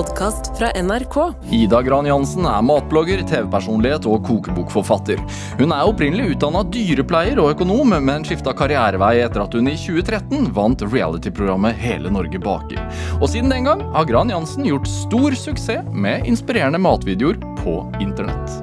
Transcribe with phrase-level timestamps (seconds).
[0.00, 1.34] podkast fra NRK.
[1.50, 5.18] Ida Gran Jansen er matblogger, TV-personlighet og kokebokforfatter.
[5.58, 10.48] Hun er opprinnelig utdanna dyrepleier og økonom, men skifta karrierevei etter at hun i 2013
[10.56, 12.80] vant reality-programmet Hele Norge baker.
[13.18, 18.56] Og siden den gang har Gran Jansen gjort stor suksess med inspirerende matvideoer på internett.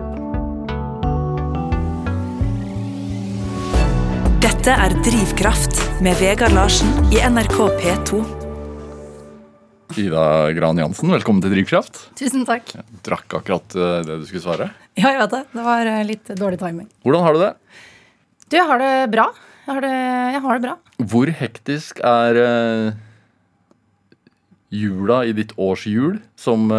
[4.42, 8.37] Dette er Drivkraft med Vegard Larsen i NRK P2.
[9.98, 11.98] Ida Gran Jansen, velkommen til Drivkraft.
[12.20, 12.70] Tusen takk.
[12.76, 14.68] Jeg Drakk akkurat eh, det du skulle svare.
[14.94, 15.42] Ja, jeg vet det.
[15.56, 16.86] Det var eh, litt dårlig timing.
[17.06, 17.50] Hvordan har du det?
[18.46, 19.26] Du, jeg har det bra.
[19.66, 19.96] Jeg har det,
[20.36, 20.76] jeg har det bra.
[21.14, 22.92] Hvor hektisk er eh,
[24.78, 26.70] jula i ditt årshjul som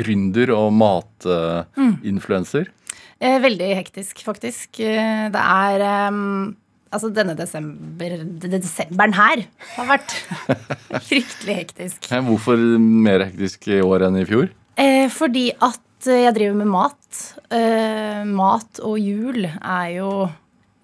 [0.00, 2.72] gründer og matinfluenser?
[3.20, 4.80] Eh, veldig hektisk, faktisk.
[4.80, 6.56] Det er ehm,
[6.96, 8.14] Altså, denne desember,
[8.48, 9.42] desemberen her
[9.74, 10.14] har vært
[11.10, 12.08] fryktelig hektisk.
[12.08, 14.48] Eh, Hvorfor mer hektisk i år enn i fjor?
[14.80, 17.20] Eh, fordi at eh, jeg driver med mat.
[17.52, 20.10] Eh, mat og jul er jo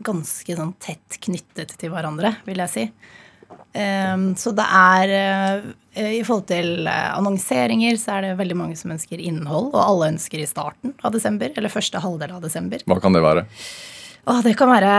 [0.03, 2.85] ganske sånn tett knyttet til hverandre, vil jeg si.
[3.73, 5.71] Eh, så det er eh,
[6.19, 10.43] I forhold til annonseringer så er det veldig mange som ønsker innhold, og alle ønsker
[10.45, 12.85] i starten av desember, eller første halvdel av desember.
[12.89, 13.47] Hva kan det være?
[14.31, 14.93] Åh, det kan være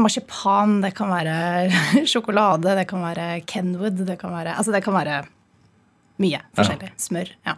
[0.00, 4.94] marsipan, det kan være sjokolade, det kan være Kenwood, det kan være Altså, det kan
[4.96, 5.18] være
[6.22, 6.92] mye forskjellig.
[7.02, 7.32] Smør.
[7.44, 7.56] Ja.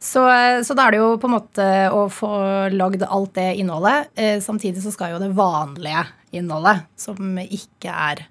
[0.00, 0.22] Så,
[0.64, 2.30] så da er det jo på en måte å få
[2.72, 4.08] lagd alt det innholdet.
[4.16, 8.22] Eh, samtidig så skal jo det vanlige innholdet, som ikke er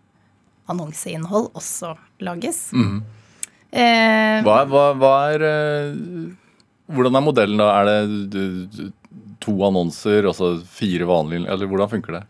[0.69, 1.95] annonseinnhold, også
[2.25, 2.67] lages.
[3.71, 5.93] eh, Hva, hva, hva er eh,
[6.89, 7.69] Hvordan er modellen da?
[7.81, 8.89] Er det
[9.43, 12.23] to annonser altså fire vanlige Eller hvordan funker det?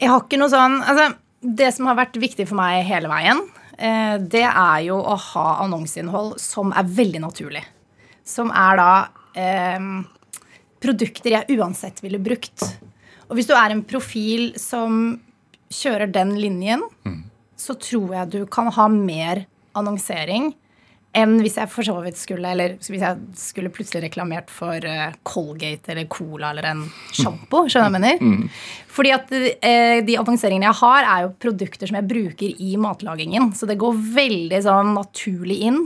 [0.00, 1.06] Jeg har ikke noe sånn altså,
[1.40, 3.40] Det som har vært viktig for meg hele veien,
[3.78, 7.62] eh, det er jo å ha annonseinnhold som er veldig naturlig.
[8.26, 8.90] Som er da
[9.32, 9.86] eh,
[10.84, 12.66] produkter jeg uansett ville brukt.
[13.30, 15.16] Og hvis du er en profil som
[15.70, 16.82] kjører den linjen,
[17.56, 19.44] så tror jeg du kan ha mer
[19.78, 20.50] annonsering
[21.16, 25.10] enn hvis jeg for så vidt skulle Eller hvis jeg skulle plutselig reklamert for uh,
[25.26, 26.84] Colgate eller Cola eller en
[27.16, 27.64] sjampo.
[27.66, 28.64] Skjønner du hva jeg mener?
[28.90, 33.50] Fordi at uh, de annonseringene jeg har, er jo produkter som jeg bruker i matlagingen.
[33.58, 35.80] Så det går veldig sånn naturlig inn.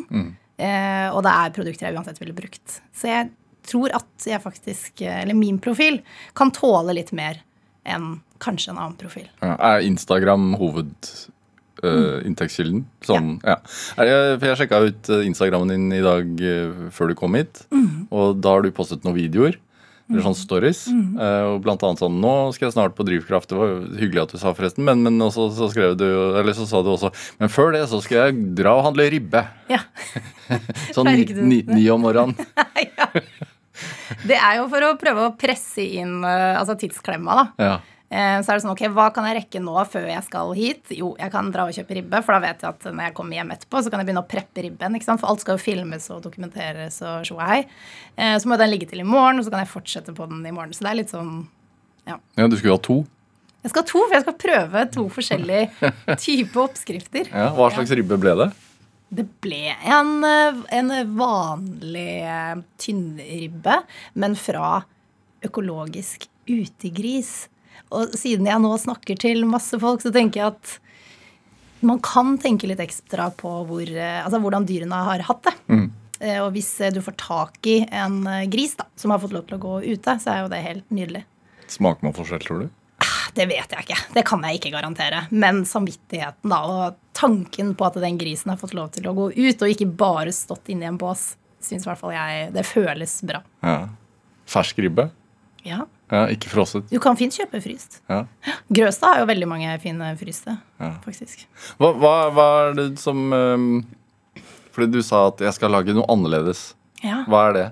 [0.56, 2.76] Eh, og det er produkter jeg uansett ville brukt.
[2.94, 3.30] Så jeg
[3.66, 6.00] tror at jeg faktisk, eller min profil,
[6.36, 7.40] kan tåle litt mer
[7.84, 9.26] enn kanskje en annen profil.
[9.42, 10.54] Ja, er Instagram
[11.84, 12.84] hovedinntektskilden?
[13.04, 13.58] sånn, ja.
[13.98, 14.18] ja.
[14.38, 17.66] For jeg sjekka ut eh, Instagrammen din i dag uh, før du kom hit,
[18.10, 19.60] og da har du postet noen videoer.
[20.04, 20.82] Eller sånn stories.
[20.92, 23.48] eh, og blant annet sånn 'Nå skal jeg snart på Drivkraft'.
[23.48, 24.84] Det var hyggelig at du sa, forresten.
[24.84, 26.04] Men, men også så skrev du
[26.36, 29.46] Eller så sa du også 'Men før det så skal jeg dra og handle ribbe'.
[29.72, 29.80] Ja.
[30.94, 32.36] Sånn ni, ni, ni om morgenen.
[34.28, 37.44] Det er jo for å prøve å presse inn altså tidsklemma, da.
[37.58, 37.74] Ja.
[38.14, 40.92] Eh, Så er det sånn, ok, Hva kan jeg rekke nå før jeg skal hit?
[40.94, 43.38] Jo, jeg kan dra og kjøpe ribbe, for da vet jeg at når jeg kommer
[43.40, 44.94] hjem etterpå, så kan jeg begynne å preppe ribben.
[44.94, 45.20] ikke sant?
[45.22, 47.64] For alt skal jo filmes og dokumenteres og tjo hei.
[48.16, 50.46] Eh, Så må den ligge til i morgen, og så kan jeg fortsette på den
[50.46, 50.70] i morgen.
[50.72, 51.48] Så det er litt sånn
[52.06, 53.00] ja, ja du skulle ha to.
[53.64, 55.92] Jeg skal ha to, for jeg skal prøve to forskjellige
[56.26, 57.30] typer oppskrifter.
[57.32, 58.50] Ja, hva slags ribbe ble det?
[59.14, 62.20] Det ble en, eh, en vanlig
[62.78, 63.82] tynnribbe,
[64.14, 64.82] men fra
[65.44, 67.48] økologisk utegris.
[67.94, 70.78] Og siden jeg nå snakker til masse folk, så tenker jeg at
[71.84, 75.54] man kan tenke litt ekstra på hvor, eh, altså hvordan dyrene har hatt det.
[75.68, 75.84] Mm.
[76.44, 79.44] Og hvis eh, du får tak i en eh, gris da, som har fått lov
[79.48, 81.24] til å gå ute, så er jo det helt nydelig.
[81.70, 82.72] Smaker man forskjell, tror du?
[83.34, 83.98] Det vet jeg ikke.
[84.14, 85.24] Det kan jeg ikke garantere.
[85.34, 89.30] Men samvittigheten da, og tanken på at den grisen har fått lov til å gå
[89.34, 91.32] ut, og ikke bare stått inni en bås,
[91.64, 93.42] syns i hvert fall jeg det føles bra.
[93.64, 93.78] Ja.
[94.50, 95.08] Fersk ribbe?
[95.66, 95.82] Ja.
[96.12, 96.84] Ja, ikke frosset.
[96.92, 98.00] Du kan fint kjøpe fryst.
[98.10, 98.24] Ja.
[98.68, 100.90] Grøstad har jo veldig mange fine fryste, Ja.
[101.04, 101.46] faktisk.
[101.80, 103.84] Hva, hva, hva er det som um,
[104.74, 106.74] Fordi du sa at jeg skal lage noe annerledes.
[107.02, 107.22] Ja.
[107.30, 107.66] Hva er det?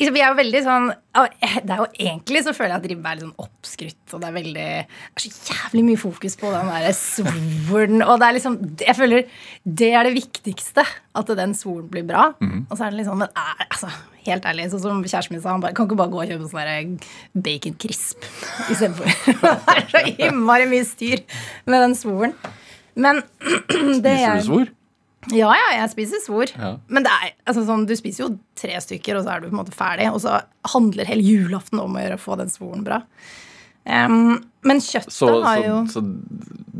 [0.00, 3.18] Vi er jo veldig sånn Det er jo egentlig så føler jeg at ribbe er
[3.18, 6.70] litt sånn oppskrytt, og det er veldig Det er så jævlig mye fokus på den
[6.72, 9.28] derre svoren, og det er liksom Jeg føler
[9.82, 10.84] det er det viktigste,
[11.14, 12.32] at den svoren blir bra.
[12.40, 13.92] Og så er det litt sånn Men er, altså,
[14.26, 16.50] helt ærlig, sånn som kjæresten min sa, han bare kan ikke bare gå og kjøpe
[16.50, 18.26] sånn derre bacon crisp
[18.72, 19.08] istedenfor.
[19.42, 21.24] det er så innmari mye styr
[21.68, 22.36] med den svoren.
[22.94, 23.22] Men
[24.04, 24.72] det Spiser du svor?
[25.30, 26.50] Ja, ja, jeg spiser svor.
[26.56, 26.74] Ja.
[26.90, 29.54] Men det er, altså, sånn, du spiser jo tre stykker, og så er du på
[29.54, 30.08] en måte ferdig.
[30.10, 30.40] Og så
[30.74, 33.02] handler hele julaften om å få den svoren bra.
[33.82, 36.04] Um, men kjøttet Så, har jo så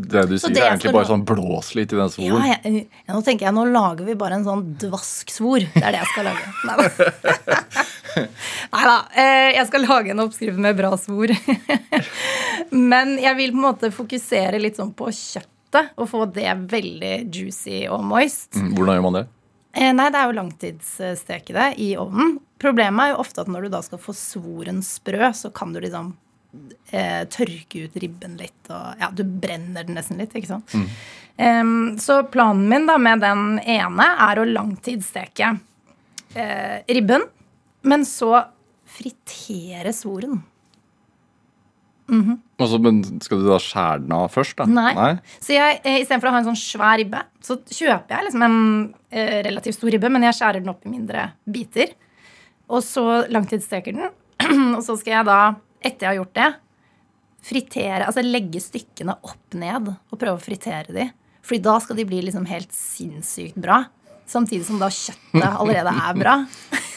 [0.03, 2.45] det du sier, det er egentlig bare sånn blås litt i den ja, svoren?
[2.47, 5.67] jeg, ja, Nå tenker jeg, nå lager vi bare en sånn dvask-svor.
[5.75, 6.53] Det er det jeg skal lage.
[6.69, 6.89] Neida.
[8.73, 8.97] Neida.
[9.23, 11.33] Eh, jeg skal lage en oppskrift med bra svor.
[12.93, 15.09] Men jeg vil på en måte fokusere litt sånn på
[15.73, 18.55] kjøttet og få det veldig juicy og moist.
[18.57, 19.25] Mm, Hvordan gjør man det?
[19.73, 22.39] Eh, nei, det er jo langtidssteke det i ovnen.
[22.61, 25.81] Problemet er jo ofte at når du da skal få svoren sprø, så kan du
[25.81, 26.13] liksom
[26.93, 30.77] eh, tørke ut ribben litt, og ja, du brenner den nesten litt, ikke sant.
[31.41, 35.55] Em, så planen min da med den ene er å langtidssteke
[36.37, 37.25] eh, ribben,
[37.89, 38.45] men så
[38.93, 40.43] fritere svoren.
[42.63, 44.57] Og så, men skal du da skjære den av først?
[44.59, 44.67] da?
[44.69, 45.13] Nei.
[45.43, 48.59] Så jeg, eh, istedenfor å ha en sånn svær ribbe, så kjøper jeg liksom en
[49.11, 51.95] eh, relativt stor ribbe, men jeg skjærer den opp i mindre biter.
[52.73, 54.13] Og så langtidssteker den.
[54.77, 55.41] og så skal jeg da,
[55.83, 56.51] etter jeg har gjort det,
[57.43, 61.09] fritere, altså legge stykkene opp ned og prøve å fritere de.
[61.43, 63.83] Fordi da skal de bli liksom helt sinnssykt bra.
[64.31, 66.39] Samtidig som da kjøttet allerede er bra.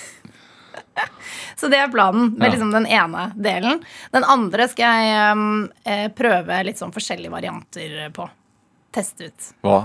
[1.59, 3.81] Så det er planen med liksom den ene delen.
[4.11, 5.45] Den andre skal jeg um,
[5.83, 8.27] eh, prøve litt sånn forskjellige varianter på.
[8.95, 9.47] Teste ut.
[9.65, 9.79] Hva?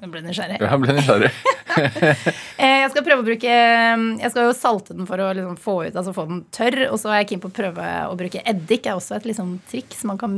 [0.00, 0.56] Jeg ble nysgjerrig.
[0.64, 1.32] Jeg ble nysgjerrig.
[2.60, 3.50] Eh, Jeg skal prøve å bruke
[4.18, 6.80] Jeg skal jo salte den for å liksom få ut, altså få den tørr.
[6.90, 8.88] Og så er jeg keen på å prøve å bruke eddik.
[8.90, 10.34] er også et liksom triks man kan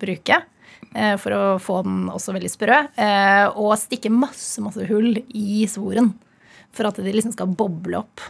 [0.00, 0.38] bruke.
[0.94, 2.78] eh, For å få den også veldig sprø.
[3.58, 6.12] Og stikke masse, masse hull i svoren.
[6.70, 8.22] For at de liksom skal boble opp.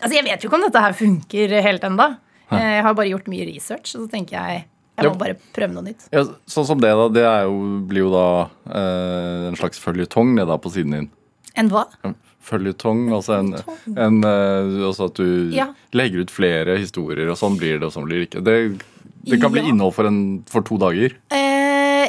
[0.00, 2.08] Altså, jeg vet jo ikke om dette her funker helt ennå.
[2.50, 4.64] Jeg har bare gjort mye research, og så tenker jeg
[4.98, 6.08] jeg må bare prøve noe nytt.
[6.10, 7.04] Ja, sånn som det, da.
[7.14, 8.22] Det jo, blir jo da
[8.66, 11.06] eh, en slags føljetong det da på siden din.
[11.54, 11.84] En hva?
[12.48, 13.52] Føljetong, altså en,
[13.94, 15.68] en eh, altså at du Ja.
[15.94, 18.42] legger ut flere historier, og sånn blir det, og sånn blir det ikke.
[18.42, 18.56] Det,
[19.28, 19.68] det kan bli Ja.
[19.70, 21.14] innhold for, en, for to dager.
[21.30, 21.47] Eh,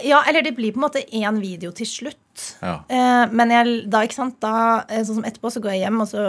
[0.06, 2.44] ja, eller det blir på en måte én video til slutt.
[2.64, 2.76] Ja.
[2.88, 6.04] Eh, men jeg, da, ikke sant, da, eh, sånn som etterpå så går jeg hjem
[6.04, 6.24] og så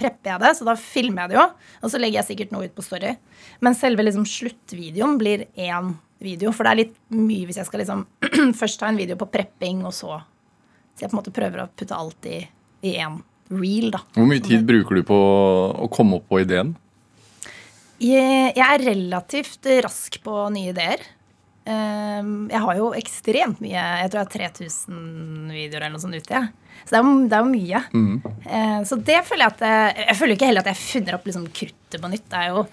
[0.00, 0.54] prepper jeg det.
[0.58, 1.46] Så da filmer jeg det jo,
[1.82, 3.14] og så legger jeg sikkert noe ut på Story.
[3.64, 5.94] Men selve liksom sluttvideoen blir én
[6.24, 6.52] video.
[6.54, 8.06] For det er litt mye hvis jeg skal liksom
[8.60, 10.22] først ta en video på prepping, og så
[10.94, 12.44] Så jeg på en måte prøver å putte alt i
[12.84, 13.20] i én
[13.54, 14.02] reel, da.
[14.16, 15.18] Hvor mye tid bruker du på
[15.84, 16.74] å komme opp på ideen?
[18.02, 21.04] Jeg, jeg er relativt rask på nye ideer.
[21.64, 23.72] Ehm, Jeg har jo ekstremt mye
[24.02, 26.42] Jeg tror jeg har 3000 videoer eller noe sånt ute.
[26.84, 27.80] Så det er, jo, det er jo mye.
[27.94, 28.84] Mm.
[28.84, 31.46] Så det føler jeg at Jeg, jeg føler ikke heller at jeg funner opp liksom
[31.56, 32.26] kruttet på nytt.
[32.28, 32.66] Det er jo,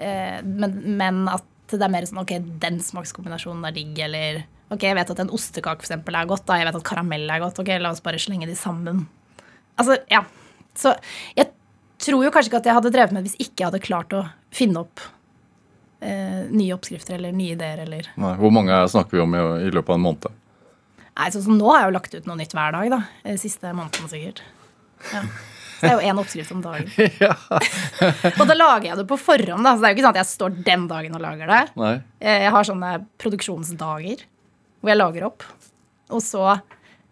[0.00, 2.32] eh, men, men at det er mer sånn ok,
[2.62, 4.40] den smakskombinasjonen er digg, eller
[4.74, 6.56] ok, jeg vet at en ostekake for eksempel er godt, da.
[6.58, 7.60] Jeg vet at karamell er godt.
[7.62, 9.04] Ok, la oss bare slenge de sammen.
[9.78, 10.24] Altså, ja.
[10.78, 10.94] Så
[11.36, 11.50] jeg
[12.00, 14.24] tror jo kanskje ikke at jeg hadde drevet med hvis ikke jeg hadde klart å
[14.54, 15.19] finne opp eh,
[16.00, 19.92] nye oppskrifter eller nye ideer eller Nei, hvor mange snakker vi om i, i løpet
[19.92, 20.30] av en måned?
[21.20, 23.00] Nei, sånn som nå har jeg jo lagt ut noe nytt hver dag, da.
[23.28, 24.40] Eh, Siste måneden sikkert.
[25.12, 25.20] Ja.
[25.80, 26.88] Så det er jo én oppskrift om dagen.
[28.40, 29.74] og da lager jeg det på forhånd, da.
[29.76, 31.60] Så det er jo ikke sånn at jeg står den dagen og lager det.
[31.80, 31.92] Nei.
[32.20, 34.24] Eh, Jeg har sånne produksjonsdager
[34.80, 35.44] hvor jeg lager opp.
[36.10, 36.44] Og så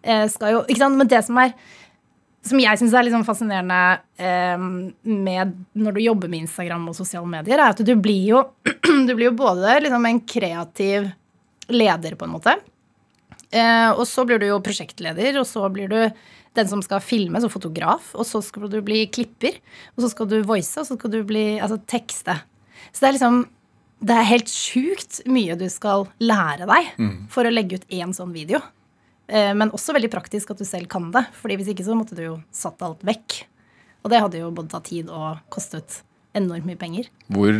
[0.01, 1.53] eh, skal jo Ikke sant, men det som er
[2.45, 4.57] som jeg syns er litt sånn fascinerende eh,
[5.03, 8.43] med når du jobber med Instagram og sosiale medier, er at du blir jo,
[9.07, 11.09] du blir jo både liksom en kreativ
[11.69, 12.55] leder, på en måte.
[13.51, 15.99] Eh, og så blir du jo prosjektleder, og så blir du
[16.57, 18.13] den som skal filme, så fotograf.
[18.15, 19.59] Og så skal du bli klipper,
[19.95, 22.39] og så skal du voice, og så skal du bli altså, tekste.
[22.91, 23.47] Så det er liksom
[23.99, 26.85] Det er helt sjukt mye du skal lære deg
[27.27, 28.61] for å legge ut én sånn video.
[29.29, 31.25] Eh, Men også veldig praktisk at du selv kan det.
[31.37, 33.43] Fordi hvis ikke så måtte du jo satt alt vekk.
[34.03, 36.01] Og det hadde jo både tatt tid og kostet
[36.37, 37.09] enormt mye penger.
[37.33, 37.53] Hvor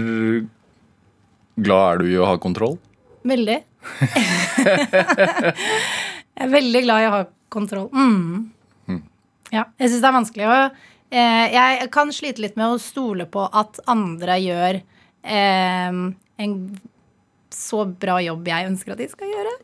[1.60, 2.78] glad er du i å ha kontroll?
[3.28, 3.58] Veldig.
[6.40, 7.90] jeg er veldig glad i å ha kontroll.
[7.92, 8.48] Mm.
[9.50, 10.58] Ja, jeg syns det er vanskelig å
[11.10, 16.00] eh, Jeg kan slite litt med å stole på at andre gjør eh,
[16.46, 16.54] en
[17.50, 19.56] så bra jobb jeg ønsker at de skal gjøre.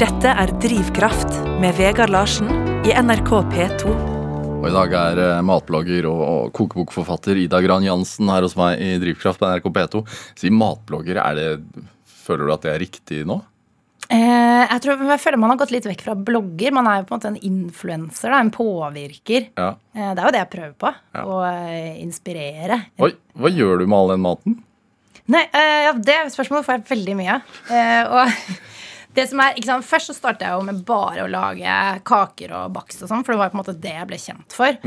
[0.00, 2.48] Dette er Drivkraft med Vegard Larsen
[2.82, 3.92] i NRK P2.
[4.58, 8.96] Og I dag er eh, matblogger og, kokebokforfatter Ida Gran Jansen her hos meg i
[9.02, 10.02] Drivkraft på NRK P2.
[10.38, 11.46] Si matblogger, er det,
[12.26, 13.38] føler du at det er riktig nå?
[14.08, 14.18] Eh,
[14.66, 16.74] jeg, tror, jeg føler man har gått litt vekk fra blogger.
[16.74, 19.48] Man er jo på en måte en influenser, en påvirker.
[19.54, 19.70] Ja.
[19.94, 20.92] Eh, det er jo det jeg prøver på.
[21.14, 21.22] Ja.
[21.22, 21.40] Å
[22.02, 22.82] inspirere.
[23.02, 24.60] Oi, hva gjør du med all den maten?
[25.30, 27.38] Nei, eh, ja, Det spørsmålet får jeg veldig mye.
[27.38, 28.14] av.
[28.18, 28.32] og
[29.16, 31.78] det som er, ikke sant, Først så starta jeg jo med bare å lage
[32.08, 34.56] kaker og bakst, og sånn, for det var på en måte det jeg ble kjent
[34.56, 34.78] for.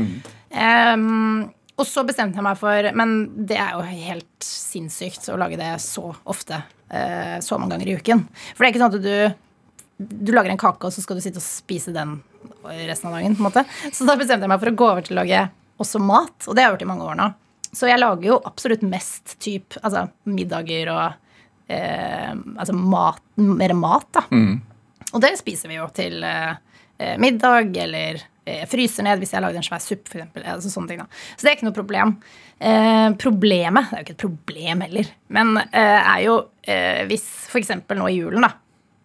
[0.50, 3.10] Em, og så bestemte jeg meg for Men
[3.48, 6.62] det er jo helt sinnssykt å lage det så ofte.
[6.86, 8.22] Uh, så mange ganger i uken.
[8.54, 9.42] For det er ikke sånn at du
[9.96, 12.18] du lager en kake, og så skal du sitte og spise den
[12.86, 13.36] resten av dagen.
[13.36, 13.64] på en måte.
[13.92, 15.46] Så da bestemte jeg meg for å gå over til å lage
[15.80, 17.28] også mat, og det har jeg gjort i mange år nå.
[17.76, 21.16] Så jeg lager jo absolutt mest typ, altså middager og
[21.68, 24.24] eh, altså mat, mer mat, da.
[25.12, 26.56] Og det spiser vi jo til eh,
[26.98, 30.42] eh, middag, eller eh, fryser ned hvis jeg har lagd en svær suppe, f.eks.
[30.42, 31.24] Altså sånne ting, da.
[31.36, 32.16] Så det er ikke noe problem.
[32.58, 37.26] Eh, problemet, det er jo ikke et problem heller, men eh, er jo eh, hvis
[37.50, 37.74] f.eks.
[37.92, 38.54] nå i julen, da,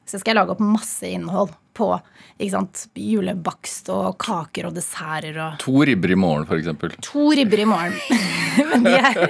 [0.07, 1.93] så skal jeg lage opp masse innhold på
[2.41, 6.97] ikke sant, julebakst og kaker og desserter og To ribber i morgen, f.eks.
[7.05, 7.95] to ribber i morgen.
[8.71, 9.21] Men de er,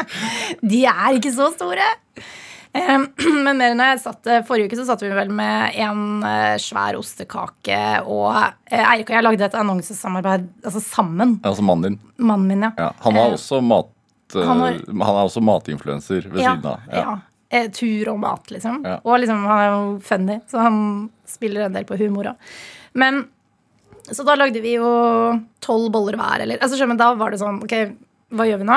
[0.72, 1.84] de er ikke så store.
[2.76, 2.98] Eh,
[3.46, 6.98] Men mer enn jeg satt, Forrige uke så satt vi vel med en eh, svær
[7.00, 11.36] ostekake, og eh, Eirik og jeg lagde et annonsesamarbeid altså sammen.
[11.46, 12.00] Altså mannen din.
[12.18, 12.72] Mannen min, ja.
[12.86, 13.92] Ja, han var Eh, også mat...
[14.34, 16.90] han, han Han, er også matinfluenser ved ja, siden av.
[16.92, 17.16] ja.
[17.54, 17.62] ja.
[17.72, 18.82] tur og mat, liksom.
[19.04, 20.78] Og liksom, han er jo funny, så han
[21.30, 22.52] spiller en del på humor òg.
[22.98, 23.24] Men
[24.10, 24.88] så da lagde vi jo
[25.64, 27.72] tolv boller hver, eller altså, skjønner, Da var det sånn Ok,
[28.36, 28.76] hva gjør vi nå?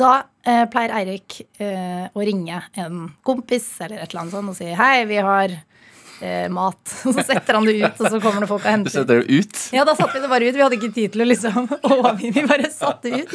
[0.00, 4.58] Da eh, pleier Eirik eh, å ringe en kompis eller et eller annet sånt og
[4.58, 5.54] si hei, vi har
[6.22, 6.80] eh, mat.
[7.06, 8.90] Og så setter han det ut, og så kommer det folk og henter.
[8.90, 9.62] Du setter det ut.
[9.74, 10.56] Ja, da satte vi det bare ut.
[10.56, 12.34] Vi hadde ikke tid til å liksom overvinne.
[12.36, 13.34] Vi bare satte det ut.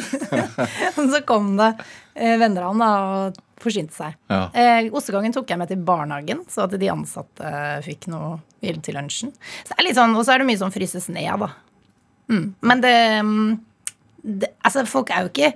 [0.98, 1.70] Og så kom det
[2.14, 4.18] eh, venner av da og forsynte seg.
[4.30, 4.42] Ja.
[4.54, 7.54] Eh, Ostegangen tok jeg med til barnehagen, så at de ansatte
[7.86, 9.32] fikk noe til lunsjen.
[9.64, 11.52] Så det er litt sånn, Og så er det mye som fryses ned, da.
[12.28, 12.46] Mm.
[12.60, 13.52] Men det, mm,
[14.20, 15.52] det Altså, folk er jo ikke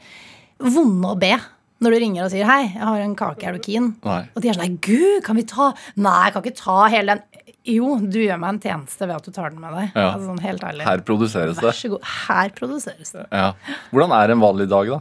[0.71, 1.35] vonde å be
[1.83, 4.29] når du ringer og sier 'hei, jeg har en kake, er du keen?' Nei.
[4.37, 7.07] Og de er sånn 'nei, gud, kan vi ta Nei, jeg kan ikke ta hele
[7.07, 7.23] den.
[7.65, 9.91] Jo, du gjør meg en tjeneste ved at du tar den med deg.
[9.95, 10.13] Ja.
[10.15, 10.83] Altså, sånn helt ærlig.
[10.85, 11.75] Her produseres Vær det.
[11.75, 12.01] så god.
[12.29, 13.27] Her produseres det.
[13.33, 13.53] Ja.
[13.93, 15.01] Hvordan er en vanlig dag, da?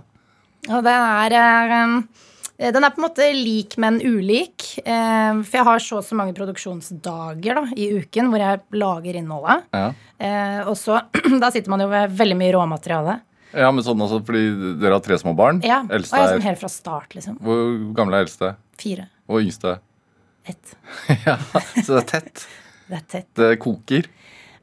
[0.70, 1.32] Ja, den er
[2.60, 4.78] eh, Den er på en måte lik, men ulik.
[4.86, 9.14] Eh, For jeg har så og så mange produksjonsdager da, i uken hvor jeg lager
[9.22, 9.64] innholdet.
[9.74, 11.02] Ja, Eh, Og så
[11.42, 13.22] Da sitter man jo med veldig mye råmateriale.
[13.54, 15.62] Ja men sånn også fordi dere har tre små barn.
[15.66, 17.38] Ja, og jeg er sånn helt fra start, liksom.
[17.44, 17.64] Hvor
[17.98, 18.54] gammel er eldste?
[18.82, 19.08] Fire.
[19.32, 19.78] Og yngste?
[20.50, 20.74] Ett.
[21.28, 21.38] ja,
[21.78, 22.48] Så det er tett.
[22.92, 23.28] Det er tett.
[23.40, 24.08] Det koker.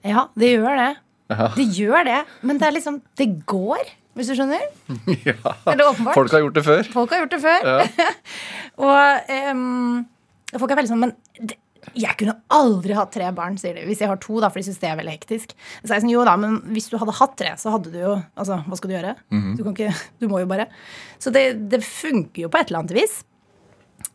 [0.04, 0.88] Ja, det gjør det.
[1.32, 1.46] Ja.
[1.54, 2.18] Det gjør det.
[2.44, 4.66] Men det er liksom Det går, hvis du skjønner.
[5.30, 5.54] ja.
[5.64, 6.18] Eller åpenbart.
[6.18, 6.90] Folk har gjort det før.
[6.92, 7.70] Folk har gjort det før.
[7.72, 8.10] Ja.
[8.84, 10.04] Og um,
[10.58, 11.56] folk er veldig sånn Men det,
[11.96, 13.86] jeg kunne aldri hatt tre barn, sier de.
[13.88, 15.54] Hvis jeg har to, da, for de syns det er veldig hektisk.
[15.82, 18.14] Så jeg sånn, jo da, men hvis du hadde hatt tre, så hadde du jo
[18.38, 19.14] Altså, hva skal du gjøre?
[19.58, 20.68] Du kan ikke Du må jo bare.
[21.22, 23.20] Så det, det funker jo på et eller annet vis.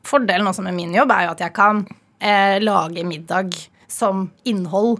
[0.08, 1.84] Fordelen også med min jobb er jo at jeg kan
[2.20, 3.56] eh, lage middag
[3.92, 4.98] som innhold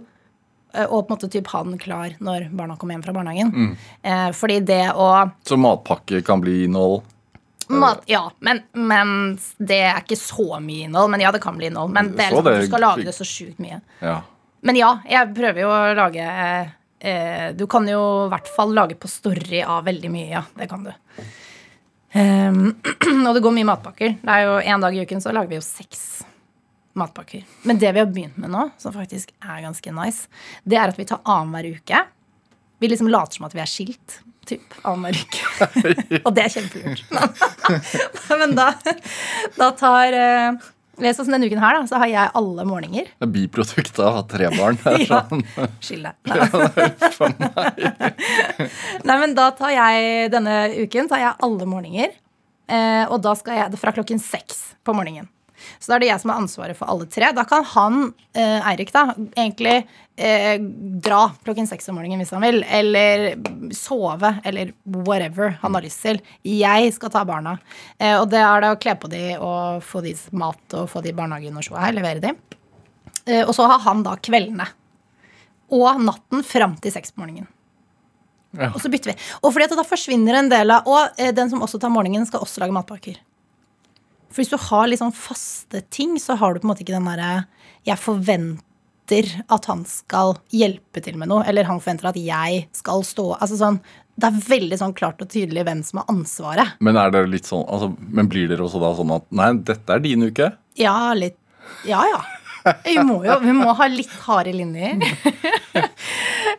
[0.74, 3.74] eh, og på en måte typ ha den klar når barna kommer hjem fra barnehagen.
[4.02, 5.10] Eh, fordi det å
[5.46, 7.02] Så matpakke kan bli innhold.
[7.68, 11.10] Mat, ja, men, men det er ikke så mye innhold.
[11.10, 11.92] Men ja, det kan bli innhold.
[11.94, 13.80] Men det er liksom, det- du skal lage det så sjukt mye.
[14.00, 14.18] Ja.
[14.64, 16.24] Men ja, jeg prøver jo å lage
[17.04, 20.42] eh, Du kan jo i hvert fall lage på story av veldig mye, ja.
[20.56, 20.92] Det kan du.
[22.14, 22.76] Um,
[23.26, 24.14] og det går mye matpakker.
[24.22, 26.22] Det er jo En dag i uken så lager vi jo seks
[26.94, 27.42] matpakker.
[27.66, 30.28] Men det vi har begynt med nå, som faktisk er ganske nice,
[30.62, 32.04] det er at vi tar annenhver uke.
[32.78, 34.20] Vi liksom later som at vi er skilt.
[34.44, 36.20] Typ annenhver uke.
[36.26, 37.04] og det er kjempelurt.
[38.42, 38.70] Men da,
[39.56, 40.18] da tar
[41.02, 43.08] Les oss denne uken her, da, så har jeg alle morgener.
[43.18, 44.78] Det er biproduktet av å ha tre barn.
[45.04, 45.24] Ja.
[45.26, 45.42] sånn.
[45.82, 46.14] Skill deg.
[49.02, 52.14] Nei, men da tar jeg denne uken tar jeg alle morgener.
[52.70, 55.26] Eh, og da skal jeg det fra klokken seks på morgenen.
[55.78, 57.30] Så da er det jeg som har ansvaret for alle tre.
[57.36, 58.00] Da kan han,
[58.36, 59.06] eh, Eirik, da,
[59.36, 59.76] egentlig
[60.16, 60.56] eh,
[61.04, 62.62] dra klokken seks om morgenen hvis han vil.
[62.64, 63.34] Eller
[63.76, 66.20] sove, eller whatever han har lyst til.
[66.46, 67.56] Jeg skal ta barna.
[67.98, 71.04] Eh, og det er det å kle på de og få de mat og få
[71.04, 72.34] de i barnehagen og så her, levere de.
[73.26, 74.66] Eh, og så har han da kveldene.
[75.74, 77.48] Og natten fram til seks på morgenen.
[78.54, 78.70] Ja.
[78.70, 79.16] Og så bytter vi.
[79.42, 82.26] Og fordi at da forsvinner en del av Og eh, den som også tar morgenen,
[82.28, 83.18] skal også lage matpakker.
[84.34, 86.96] For hvis du har litt sånn faste ting, så har du på en måte ikke
[86.96, 87.44] den derre
[87.86, 93.04] Jeg forventer at han skal hjelpe til med noe, eller han forventer at jeg skal
[93.06, 93.78] stå Altså sånn
[94.18, 96.74] Det er veldig sånn klart og tydelig hvem som har ansvaret.
[96.82, 99.94] Men er det litt sånn altså, Men blir dere også da sånn at Nei, dette
[99.94, 100.50] er din uke?
[100.80, 101.38] Ja, litt
[101.86, 102.24] Ja, ja.
[102.86, 105.00] Vi må jo vi må ha litt harde linjer.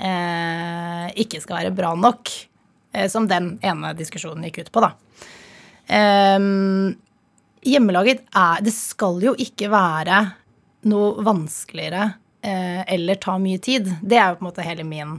[0.00, 2.28] eh, ikke skal være bra nok.
[3.06, 4.90] Som den ene diskusjonen gikk ut på, da.
[5.90, 6.94] Ehm,
[7.66, 10.20] hjemmelaget er Det skal jo ikke være
[10.90, 12.04] noe vanskeligere
[12.46, 13.90] eh, eller ta mye tid.
[14.00, 15.18] Det er jo på en måte hele min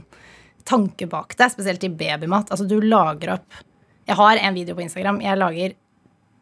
[0.66, 2.50] tanke bak det, spesielt i babymat.
[2.50, 3.62] Altså, du lager opp
[4.06, 5.20] Jeg har en video på Instagram.
[5.22, 5.74] Jeg lager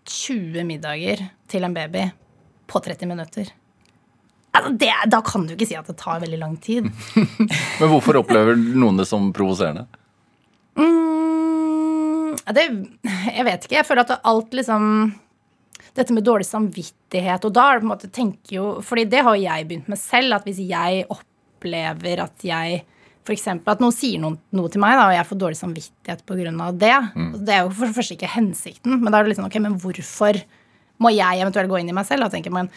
[0.08, 2.06] 20 middager til en baby
[2.70, 3.50] på 30 minutter.
[4.52, 6.88] Altså, det, da kan du ikke si at det tar veldig lang tid.
[7.80, 9.86] Men hvorfor opplever noen det som provoserende?
[10.78, 11.59] Mm,
[12.56, 12.66] det,
[13.36, 13.76] jeg vet ikke.
[13.78, 14.84] Jeg føler at alt liksom
[15.96, 19.24] Dette med dårlig samvittighet Og da er det på en måte tenker jo Fordi det
[19.26, 20.36] har jeg begynt med selv.
[20.38, 22.84] At hvis jeg opplever at jeg
[23.20, 26.22] for eksempel at noen sier noe, noe til meg, da, og jeg får dårlig samvittighet
[26.26, 26.70] pga.
[26.72, 26.94] det.
[27.14, 27.28] Mm.
[27.44, 29.58] Det er jo for det første ikke hensikten, men da er det litt sånn, ok,
[29.60, 30.40] men hvorfor
[31.04, 32.72] må jeg eventuelt gå inn i meg selv og tenke men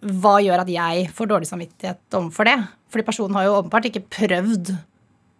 [0.00, 2.56] hva gjør at jeg får dårlig samvittighet overfor det?
[2.90, 4.72] Fordi personen har jo åpenbart ikke prøvd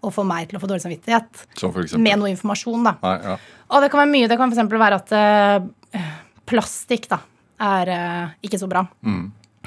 [0.01, 2.95] å få meg til å få dårlig samvittighet Som for med noe informasjon, da.
[3.05, 3.39] Nei, ja.
[3.71, 4.29] Og det kan være mye.
[4.31, 4.77] Det kan f.eks.
[4.83, 6.13] være at uh,
[6.49, 7.21] plastikk da,
[7.63, 8.85] er uh, ikke så bra.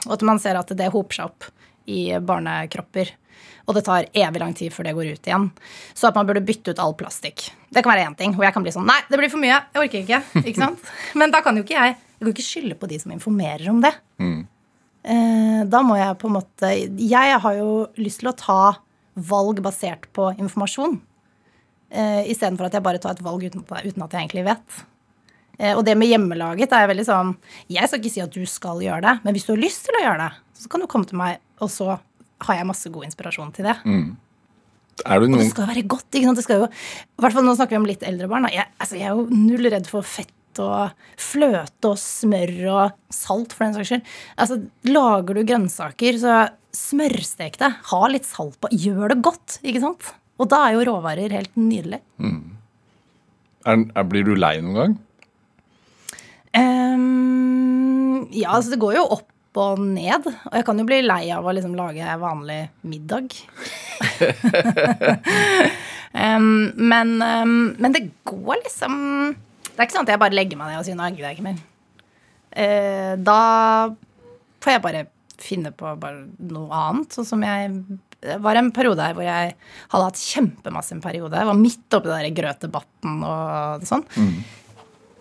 [0.03, 1.51] Og at man ser at det hoper seg opp
[1.91, 3.13] i barnekropper.
[3.63, 5.49] Og det tar evig lang tid før det går ut igjen.
[5.95, 7.45] Så at man burde bytte ut all plastikk.
[7.71, 8.33] Det kan være én ting.
[8.35, 9.61] Hvor jeg kan bli sånn Nei, det blir for mye.
[9.71, 10.19] Jeg orker ikke.
[10.49, 10.89] ikke sant?
[11.19, 13.79] Men da kan jo ikke jeg Jeg kan ikke skylde på de som informerer om
[13.83, 13.93] det.
[14.23, 14.41] Mm.
[15.67, 16.67] da må jeg på en måte
[17.01, 18.59] Jeg har jo lyst til å ta
[19.13, 20.97] valg basert på informasjon.
[21.93, 24.79] Uh, Istedenfor at jeg bare tar et valg uten, uten at jeg egentlig vet.
[25.59, 27.35] Uh, og det med hjemmelaget er veldig sånn
[27.69, 29.99] Jeg skal ikke si at du skal gjøre det, men hvis du har lyst til
[29.99, 30.31] å gjøre det,
[30.63, 31.99] så kan du komme til meg, og så
[32.43, 33.77] har jeg masse god inspirasjon til det.
[35.09, 36.09] Er du Og det skal være godt.
[36.11, 36.39] ikke sant?
[36.39, 38.49] Det skal jo, i hvert fall Nå snakker vi om litt eldre barn.
[38.53, 43.55] Jeg, altså, jeg er jo null redd for fett og fløte og smør og salt,
[43.55, 44.11] for den saks skyld.
[44.37, 46.35] Altså, lager du grønnsaker, så
[46.73, 47.71] smørstek det.
[47.91, 48.71] Ha litt salt på.
[48.73, 50.13] Gjør det godt, ikke sant?
[50.41, 52.01] Og da er jo råvarer helt nydelig.
[53.65, 54.95] er, er, Blir du lei noen gang?
[56.53, 59.29] Um, ja, altså det går jo opp
[59.61, 60.25] og ned.
[60.25, 63.37] Og jeg kan jo bli lei av å liksom lage vanlig middag.
[66.17, 66.49] um,
[66.93, 68.93] men, um, men det går liksom
[69.73, 71.39] Det er ikke sånn at jeg bare legger meg ned og sier nå gidder jeg
[71.39, 71.61] ikke mer.
[72.53, 73.41] Eh, da
[74.63, 75.05] får jeg bare
[75.41, 77.15] finne på bare noe annet.
[77.17, 77.71] Sånn som jeg
[78.23, 79.53] det var en periode her hvor jeg
[79.91, 81.35] hadde hatt kjempemasse en periode.
[81.35, 84.05] Jeg var midt oppi den grøtdebatten og sånn.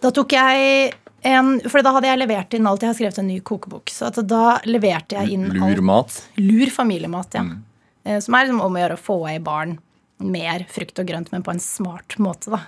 [0.02, 2.82] Da tok jeg en For da hadde jeg levert inn alt.
[2.82, 3.90] Jeg har skrevet en ny kokebok.
[3.94, 5.82] Så da leverte jeg inn Lur alt.
[5.86, 6.16] mat?
[6.38, 7.44] Lur familiemat, ja.
[7.46, 8.22] Mm.
[8.22, 9.76] Som er liksom om å gjøre å få i barn
[10.22, 12.62] mer frukt og grønt, men på en smart måte, da.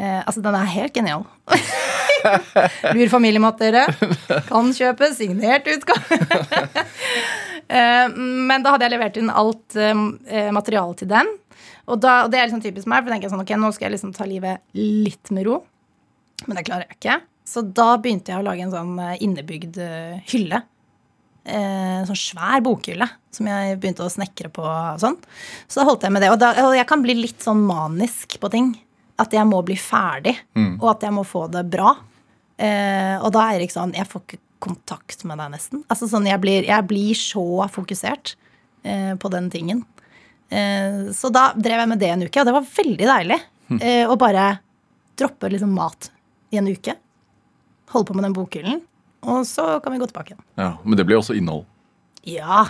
[0.00, 1.26] Eh, altså, den er helt genial.
[2.96, 3.84] Lur familiemat, dere.
[4.48, 6.20] Kan kjøpe signert utgave.
[7.70, 11.28] Eh, men da hadde jeg levert inn alt eh, materiale til den.
[11.86, 13.70] Og, da, og det er liksom typisk meg, for da tenker jeg sånn, ok, nå
[13.76, 15.60] skal jeg liksom ta livet litt med ro.
[16.48, 17.20] Men det klarer jeg ikke.
[17.46, 20.64] Så da begynte jeg å lage en sånn eh, innebygd eh, hylle.
[21.46, 24.66] Eh, sånn svær bokhylle som jeg begynte å snekre på.
[25.02, 25.16] sånn.
[25.70, 26.34] Så da holdt jeg med det.
[26.34, 28.74] Og, da, og jeg kan bli litt sånn manisk på ting.
[29.20, 30.36] At jeg må bli ferdig,
[30.80, 31.94] og at jeg må få det bra.
[32.60, 35.84] Eh, og da er Eirik sånn Jeg får ikke kontakt med deg, nesten.
[35.88, 38.34] Altså sånn, Jeg blir, jeg blir så fokusert
[38.84, 39.84] eh, på den tingen.
[40.50, 43.40] Eh, så da drev jeg med det en uke, og det var veldig deilig.
[43.78, 44.50] Eh, å bare
[45.20, 46.10] droppe liksom mat
[46.50, 46.96] i en uke.
[47.94, 48.80] Holde på med den bokhyllen.
[49.30, 50.44] Og så kan vi gå tilbake igjen.
[50.56, 51.66] Ja, Men det blir også innhold.
[52.22, 52.66] Ja,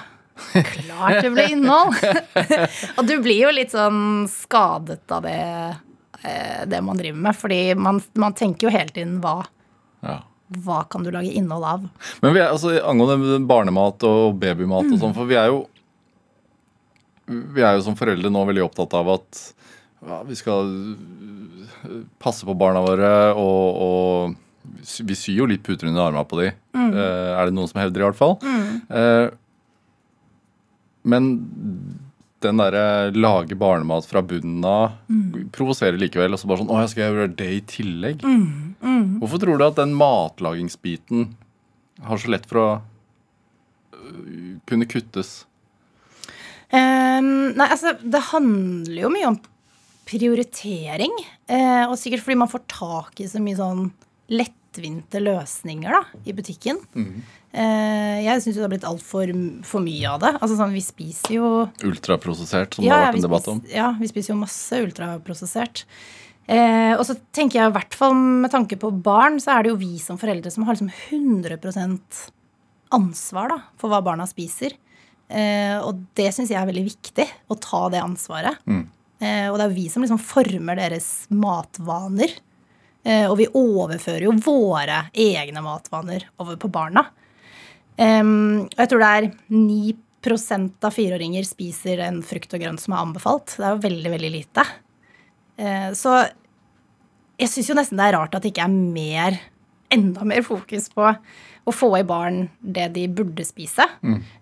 [0.52, 1.94] klart det blir innhold.
[2.96, 5.38] og du blir jo litt sånn skadet av det,
[6.22, 7.36] det man driver med.
[7.36, 9.38] Fordi man, man tenker jo hele tiden hva,
[10.04, 10.18] Ja.
[10.64, 11.86] hva kan du lage innhold av?
[12.22, 15.62] Men vi er, altså, angående barnemat og babymat og sånn, for vi er jo
[17.30, 19.40] Vi er jo som foreldre nå veldig opptatt av at
[20.02, 20.66] ja, vi skal
[21.86, 26.40] øh, passe på barna våre, og, og vi syr jo litt puter under armene på
[26.40, 26.48] de.
[26.74, 28.34] Eh, er det noen som hevder, i hvert fall.
[28.90, 29.28] Eh,
[31.14, 31.28] men
[32.44, 34.96] den derre lage barnemat fra bunnen av
[35.54, 36.34] provoserer likevel.
[36.34, 38.24] Og så bare sånn Å, jeg skal gjøre det i tillegg?
[39.20, 41.30] Hvorfor tror du at den matlagingsbiten
[42.06, 42.68] har så lett for å
[44.70, 45.42] kunne kuttes?
[46.70, 49.40] Um, nei, altså, det handler jo mye om
[50.10, 51.12] prioritering.
[51.50, 53.90] Eh, og sikkert fordi man får tak i så mye sånn
[54.70, 56.78] lettvinte løsninger da, i butikken.
[56.94, 57.22] Mm.
[57.52, 59.30] Eh, jeg syns det har blitt altfor
[59.66, 60.32] for mye av det.
[60.40, 63.62] Altså sånn, Vi spiser jo Ultraprosessert, som ja, det har vært en debatt om.
[63.68, 65.84] ja, vi spiser jo masse ultraprosessert.
[66.46, 69.72] Eh, og så tenker jeg i hvert fall med tanke på barn, så er det
[69.72, 72.30] jo vi som foreldre som har liksom 100%
[72.90, 74.74] ansvar da, for hva barna spiser.
[75.30, 78.58] Eh, og det syns jeg er veldig viktig, å ta det ansvaret.
[78.66, 82.38] Eh, og det er jo vi som liksom former deres matvaner.
[83.04, 87.06] Eh, og vi overfører jo våre egne matvaner over på barna.
[88.00, 93.02] Og jeg tror det er 9% av fireåringer spiser en frukt og grønt som er
[93.02, 93.58] anbefalt.
[93.58, 94.64] Det er jo veldig, veldig lite.
[95.60, 96.14] Eh, så
[97.40, 99.38] jeg syns jo nesten det er rart at det ikke er mer,
[99.92, 103.84] enda mer fokus på å få i barn det de burde spise.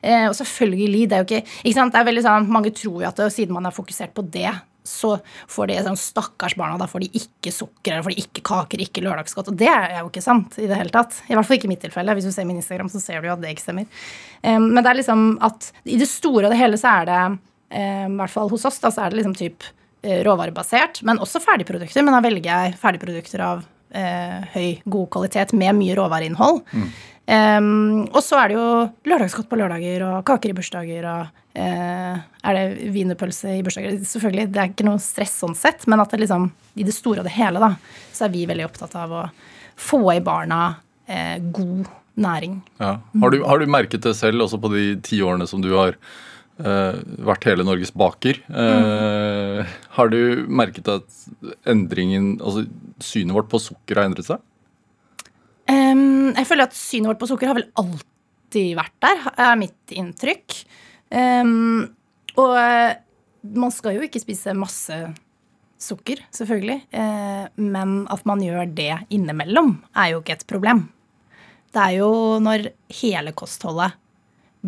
[0.03, 1.95] Eh, og selvfølgelig, det er jo ikke, ikke sant?
[1.95, 4.51] Det er veldig sånn, Mange tror jo at det, siden man er fokusert på det,
[4.87, 5.15] så
[5.51, 8.83] får de sånn stakkars barna, da får de ikke sukker, eller får de ikke kaker,
[8.85, 9.51] ikke lørdagsgodt.
[9.53, 11.21] Og det er jo ikke sant i det hele tatt.
[11.29, 12.15] I hvert fall ikke i mitt tilfelle.
[12.17, 13.89] Hvis du ser min Instagram, så ser du jo at det ikke stemmer.
[14.43, 17.25] Um, men det er liksom at i det store og det hele så er det,
[17.29, 19.67] um, i hvert fall hos oss, da, så er det liksom typ
[20.03, 22.07] eh, råvarebasert, men også ferdigprodukter.
[22.07, 26.65] Men da velger jeg ferdigprodukter av eh, høy, god kvalitet med mye råvareinnhold.
[27.29, 28.69] Um, og så er det jo
[29.11, 33.99] lørdagsgodt på lørdager og kaker i bursdager og er det wienerpølse i bursdager.
[34.07, 37.23] Selvfølgelig, det er ikke noe stress sånn sett, men at det liksom, i det store
[37.23, 37.73] og det hele da,
[38.15, 39.23] så er vi veldig opptatt av å
[39.79, 40.63] få i barna
[41.07, 42.61] eh, god næring.
[42.83, 42.97] Ja.
[43.23, 45.95] Har, du, har du merket det selv, også på de ti årene som du har
[45.95, 46.99] eh,
[47.31, 48.43] vært hele Norges baker?
[48.49, 51.23] Eh, Har du merket at
[51.69, 52.67] endringen, altså
[53.03, 54.43] synet vårt på sukker har endret seg?
[55.69, 59.93] Um, jeg føler at synet vårt på sukker har vel alltid vært der, er mitt
[59.93, 60.63] inntrykk.
[61.11, 61.89] Em,
[62.39, 62.99] og eh,
[63.57, 64.99] man skal jo ikke spise masse
[65.79, 66.81] sukker, selvfølgelig.
[66.91, 70.89] Uh, men at man gjør det innimellom, er jo ikke et problem.
[71.71, 72.11] Det er jo
[72.43, 73.95] når hele kostholdet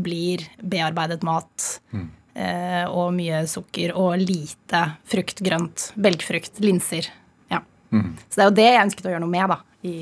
[0.01, 7.09] blir bearbeidet mat eh, og mye sukker og lite frukt, grønt, belgfrukt, linser.
[7.51, 7.63] Ja.
[8.29, 9.59] Så det er jo det jeg ønsket å gjøre noe med, da.
[9.81, 9.97] I,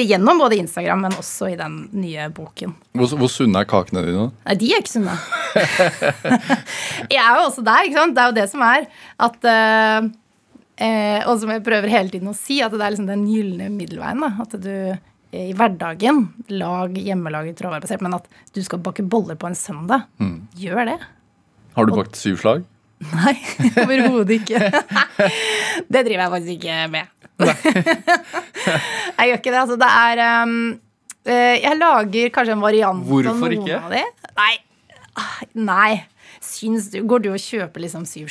[0.00, 2.72] gjennom både Instagram, men også i den nye boken.
[2.96, 4.30] Hvor, hvor sunne er kakene dine?
[4.46, 5.16] Nei, de er ikke sunne.
[7.12, 8.16] jeg er jo også der, ikke sant.
[8.16, 8.86] Det er jo det som er
[9.28, 10.10] at eh,
[10.88, 13.68] eh, Og som jeg prøver hele tiden å si, at det er liksom den gylne
[13.74, 14.24] middelveien.
[14.24, 14.32] Da.
[14.46, 19.48] At du eh, i hverdagen lag hjemmelaget råvarebasert, men at du skal bake boller på
[19.48, 20.08] en søndag.
[20.60, 20.98] Gjør det.
[21.76, 22.66] Har du bakt syv slag?
[23.10, 23.34] Nei,
[23.82, 24.60] overhodet ikke.
[25.92, 27.10] det driver jeg faktisk ikke med.
[29.18, 29.60] jeg gjør ikke det.
[29.62, 30.56] Altså, det er um,
[31.26, 33.80] eh, Jeg lager kanskje en variant av noen ikke?
[33.80, 34.04] av de.
[34.38, 34.52] Nei.
[35.18, 35.92] Ah, Nei.
[36.42, 38.30] Syns du Går du og kjøper liksom syv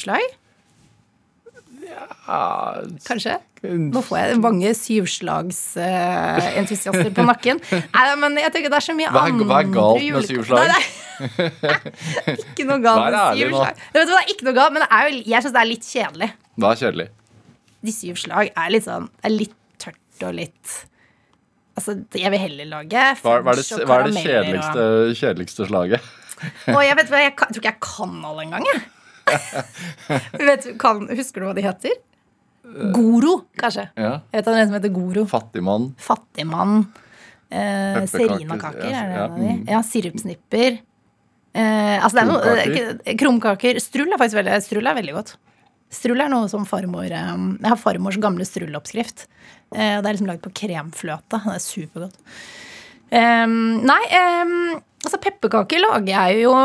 [2.01, 2.99] slag?
[3.07, 3.35] Kanskje?
[3.61, 7.57] Nå får jeg mange syvslagsentusiaster på nakken.
[7.71, 10.23] Nei, men jeg tenker det er så mye Hva er- andre hva er galt med
[10.29, 10.69] syvslag?
[12.41, 13.73] Ikke noe galt med syvslag.
[13.93, 15.69] Vet du det er ikke noe galt, men det er jo, jeg syns det er
[15.69, 16.29] litt kjedelig.
[16.61, 17.07] Hva er kjedelig.
[17.81, 20.67] De syv slag er litt sånn er litt tørt og litt
[21.71, 25.15] Altså, jeg vil heller lage Hva, hva er det, og hva er det kjedeligste, kjedeligste,
[25.21, 26.01] kjedeligste slaget?
[26.67, 28.79] Og, og jeg vet hva, jeg, kan, jeg tror ikke jeg kan alle engang, jeg.
[30.49, 31.97] vet, kan, husker du hva de heter?
[32.95, 33.87] Goro, kanskje.
[33.99, 34.13] Ja.
[34.31, 35.25] Jeg vet en som heter Goro.
[35.27, 35.89] Fattigmann.
[35.99, 36.85] Fattigmann.
[37.51, 39.47] Eh, Serinakaker, er det ja, en av de?
[39.57, 39.63] mm.
[39.73, 40.77] Ja, sirupsnipper.
[41.51, 42.91] Eh, altså Krumkaker.
[43.03, 43.79] eh, krumkaker.
[43.83, 45.33] Strull er faktisk veldig, strull er veldig godt.
[45.91, 49.25] Strull er noe som farmor eh, Jeg har farmors gamle strulloppskrift.
[49.75, 51.41] Eh, det er liksom lagd på kremfløte.
[51.43, 52.15] Det er supergodt.
[53.11, 53.47] Eh,
[53.83, 54.55] nei, eh,
[55.03, 56.55] altså pepperkaker lager jeg jo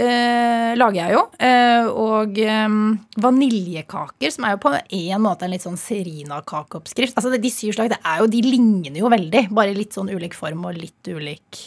[0.00, 1.22] eh, lager jeg jo.
[1.38, 2.78] Eh, og eh,
[3.24, 7.16] vaniljekaker, som er jo på en måte en litt sånn Serina-kakeoppskrift.
[7.18, 10.36] Altså, de syv slag, det er jo, de ligner jo veldig, bare litt sånn ulik
[10.38, 11.64] form og litt ulik.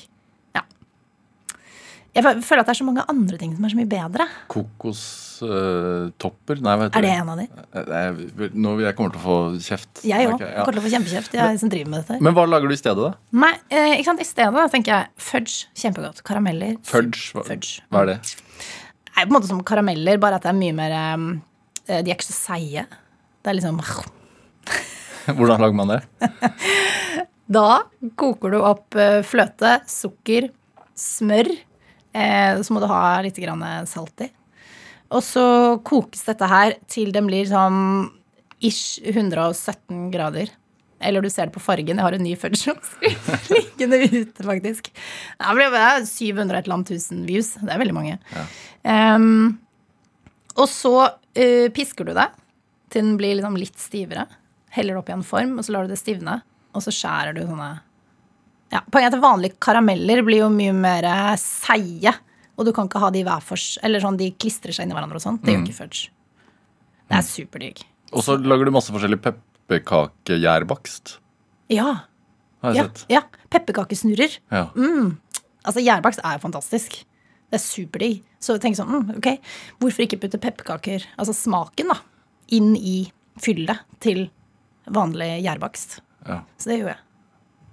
[2.18, 4.26] Jeg føler at det er så mange andre ting som er så mye bedre.
[4.50, 6.64] Kokostopper?
[6.66, 7.46] Nei, hva heter Er det en av de?
[8.42, 8.48] det?
[8.58, 10.02] Nå, jeg kommer til å få kjeft.
[10.08, 10.42] Jeg òg.
[10.42, 10.64] Ja.
[10.64, 12.18] Kommer til å få kjempekjeft, jeg som driver med dette.
[12.26, 13.12] Men hva lager du i stedet, da?
[13.46, 14.26] Nei, eh, ikke sant?
[14.26, 15.70] I stedet tenker jeg fudge.
[15.78, 16.26] Kjempegodt.
[16.26, 16.74] Karameller.
[16.90, 17.30] Fudge?
[17.38, 17.86] Hva, Fudge.
[17.94, 18.20] hva er det?
[19.18, 21.28] er på en måte som karameller, bare at det er mye mer um,
[21.88, 22.86] De er ikke så seige.
[23.42, 23.80] Det er liksom
[25.38, 26.02] Hvordan lager man det?
[27.48, 27.88] Da
[28.20, 30.50] koker du opp eh, fløte, sukker,
[31.00, 31.48] smør.
[32.18, 34.32] Eh, så må du ha litt grann salt i.
[35.14, 35.48] Og så
[35.88, 38.10] kokes dette her til den blir sånn
[38.64, 40.50] ish 117 grader.
[40.98, 42.00] Eller du ser det på fargen.
[42.00, 42.74] Jeg har en ny fudge
[43.54, 44.90] liggende ute, faktisk.
[44.90, 47.54] Det er bare 700 et eller annet tusen views.
[47.62, 48.18] Det er veldig mange.
[48.82, 49.60] Um,
[50.58, 52.28] og så uh, pisker du det
[52.90, 54.26] til den blir liksom litt stivere.
[54.74, 56.40] Heller det opp i en form, og så lar du det stivne.
[56.74, 57.76] Og så skjærer du sånne
[58.72, 61.08] ja, Poenget er at vanlige karameller blir jo mye mer
[61.40, 62.14] seige.
[62.58, 64.98] Og du kan ikke ha de hver for Eller sånn, de klistrer seg inn i
[64.98, 65.38] hverandre og sånn.
[65.44, 66.10] Det gjør ikke fudge.
[67.08, 67.84] Det er superdigg.
[68.12, 69.20] Og så lager du masse forskjellig
[70.08, 71.18] pepperkakegjærbakst.
[71.70, 72.04] Ja.
[72.64, 72.84] Har jeg Ja.
[72.84, 73.06] sett.
[73.10, 73.22] ja.
[73.50, 74.40] Pepperkakesnurrer.
[74.52, 74.70] Ja.
[75.66, 77.04] Altså, gjærbakst er jo fantastisk.
[77.52, 78.24] Det er superdigg.
[78.40, 79.40] Så tenk sånn, mm, ok,
[79.80, 81.96] hvorfor ikke putte pepperkaker, altså smaken, da,
[82.50, 84.30] inn i fyllet til
[84.88, 86.00] vanlig gjærbakst?
[86.28, 86.42] ja.
[86.58, 86.98] Så det gjør jeg.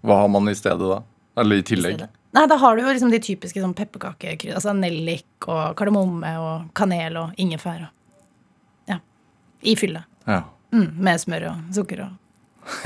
[0.04, 1.00] Hva har man i stedet da?
[1.40, 2.02] Eller i tillegg?
[2.04, 4.56] I Nei, da har du jo liksom de typiske sånn pepperkakekrydder.
[4.58, 8.98] Altså nellik og kardemomme og kanel og ingefær og Ja.
[9.62, 10.04] I fyllet.
[10.26, 10.40] Ja.
[10.74, 12.20] Mm, med smør og sukker og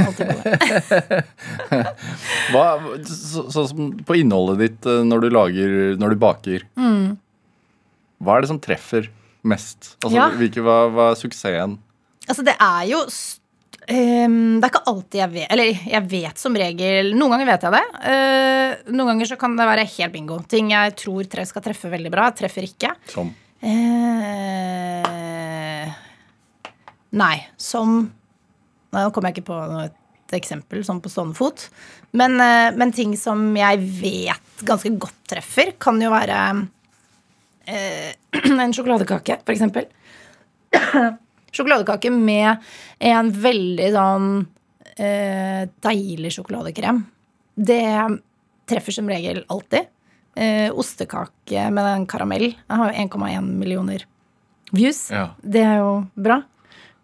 [0.04, 1.22] alt det gode.
[2.52, 2.64] Hva,
[3.08, 6.64] så, sånn som på innholdet ditt eh, når du lager Når du baker.
[6.78, 7.16] Mm.
[8.24, 9.08] Hva er det som treffer
[9.48, 9.94] mest?
[10.02, 10.28] Altså, Ja.
[10.34, 11.78] hvilke, hva, hva er suksessen?
[12.28, 13.04] Altså, det er jo
[13.94, 17.66] ehm, Det er ikke alltid jeg vet Eller jeg vet som regel Noen ganger vet
[17.66, 17.84] jeg det.
[18.04, 20.38] Uh, noen ganger så kan det være helt bingo.
[20.48, 22.94] Ting jeg tror tre skal treffe veldig bra, treffer ikke.
[23.10, 23.70] Som Uh,
[27.18, 27.96] nei, som
[28.88, 31.66] Nei, Nå kommer jeg ikke på noe, et eksempel sånn på stående fot.
[32.16, 36.38] Men, uh, men ting som jeg vet ganske godt treffer, kan jo være
[38.64, 39.90] en sjokoladekake, for eksempel.
[41.58, 42.64] Sjokoladekake med
[43.10, 44.32] en veldig sånn
[44.96, 47.02] eh, deilig sjokoladekrem.
[47.58, 47.82] Det
[48.68, 49.88] treffer som regel alltid.
[50.38, 52.52] Eh, ostekake med en karamell.
[52.52, 54.04] Jeg har jo 1,1 millioner
[54.70, 55.08] views.
[55.10, 55.32] Ja.
[55.42, 56.42] Det er jo bra.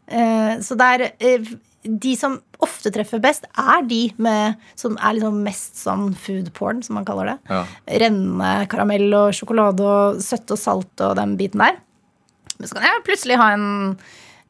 [0.06, 5.18] Eh, så det er eh, De som ofte treffer best, er de med, som er
[5.18, 7.38] liksom mest sånn food porn, som man kaller det.
[7.50, 7.64] Ja.
[8.04, 11.76] Rennende karamell og sjokolade og søtt og salt og den biten der.
[12.56, 13.66] Men så kan jeg plutselig ha en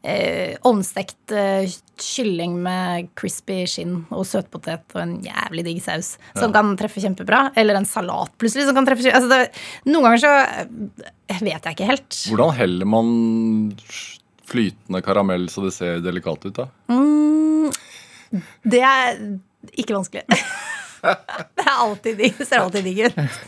[0.04, 6.52] eh, ovnstekt eh, kylling med crispy skinn og søtpotet og en jævlig digg saus som
[6.54, 7.48] kan treffe kjempebra.
[7.58, 9.40] Eller en salat plutselig som kan treffe altså det,
[9.88, 12.20] Noen ganger så eh, vet jeg ikke helt.
[12.28, 13.08] Hvordan heller man
[14.44, 16.68] flytende karamell så det ser delikat ut, da?
[18.66, 19.20] Det er
[19.72, 20.24] ikke vanskelig.
[21.56, 22.36] det er alltid digg.
[22.38, 23.40] Det ser alltid digg ut.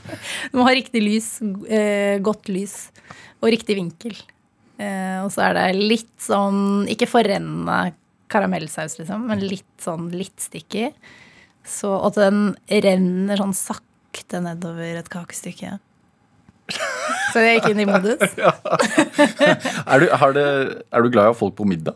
[0.53, 1.29] Du må ha riktig lys,
[1.69, 2.79] eh, godt lys,
[3.43, 4.17] og riktig vinkel.
[4.77, 7.95] Eh, og så er det litt sånn Ikke forrennende
[8.29, 10.91] karamellsaus, liksom, men litt sånn litt sticky.
[11.67, 15.77] Så at den renner sånn sakte nedover et kakestykke.
[17.33, 18.23] Så jeg gikk inn i modus.
[19.87, 20.47] Er du, har det,
[20.91, 21.95] er du glad i å ha folk på middag?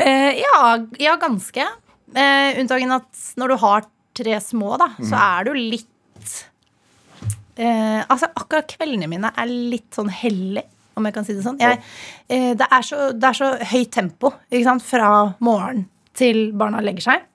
[0.00, 0.60] Eh, ja,
[1.00, 1.66] ja, ganske.
[2.16, 6.32] Eh, unntagen at når du har tre små, da, så er du litt
[7.60, 10.64] eh, Altså, akkurat kveldene mine er litt sånn hellig,
[10.96, 11.60] om jeg kan si det sånn.
[11.60, 11.80] Jeg,
[12.32, 14.84] eh, det, er så, det er så høyt tempo ikke sant?
[14.86, 15.10] fra
[15.44, 17.26] morgen til barna legger seg.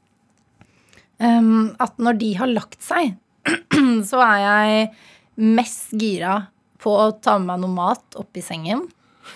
[1.21, 3.13] Um, at når de har lagt seg,
[4.09, 4.87] så er jeg
[5.41, 6.39] mest gira
[6.81, 8.87] på å ta med meg noe mat opp i sengen.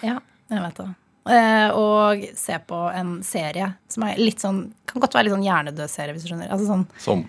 [0.01, 0.17] Ja,
[0.49, 0.88] jeg vet det.
[1.25, 5.45] Uh, og se på en serie som er litt sånn Kan godt være litt sånn
[5.47, 6.51] hjernedød serie, hvis du skjønner.
[6.53, 7.23] Altså sånn Som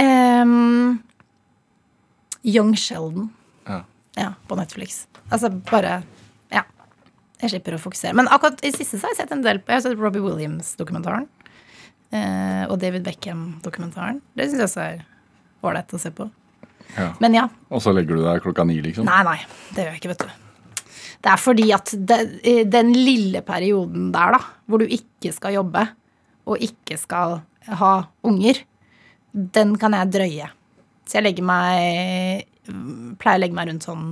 [0.00, 1.02] Um,
[2.42, 3.28] Young Sheldon.
[3.68, 3.82] ja.
[4.16, 5.06] Ja, på Netflix.
[5.32, 6.02] Altså bare
[6.52, 6.62] Ja.
[7.42, 8.14] Jeg slipper å fokusere.
[8.18, 10.22] Men akkurat i siste så har jeg sett en del på Jeg har sett Robbie
[10.22, 11.26] Williams-dokumentaren.
[12.12, 14.20] Eh, og David Beckham-dokumentaren.
[14.36, 15.02] Det syns jeg også er
[15.64, 16.28] ålreit å se på.
[16.98, 17.08] Ja.
[17.24, 17.46] Men ja.
[17.72, 19.08] Og så legger du deg klokka ni, liksom?
[19.08, 19.38] Nei, nei.
[19.72, 20.38] Det gjør jeg ikke, vet du.
[21.22, 22.32] Det er fordi at den,
[22.68, 25.86] den lille perioden der, da, hvor du ikke skal jobbe,
[26.50, 27.38] og ikke skal
[27.78, 27.92] ha
[28.26, 28.58] unger,
[29.32, 30.48] den kan jeg drøye.
[31.12, 32.46] Så jeg legger meg
[33.20, 34.04] Pleier å legge meg rundt sånn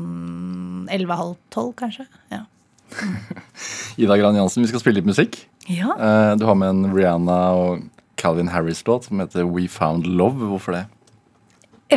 [0.90, 2.04] 11.30-12, kanskje.
[2.28, 2.42] Ja.
[4.02, 5.38] Ida Gran Jansen, vi skal spille litt musikk.
[5.70, 5.94] ja.
[5.96, 7.84] Eh, Du har med en Rihanna og
[8.20, 10.44] Calvin Harris-låt som heter We Found Love.
[10.50, 10.84] Hvorfor det?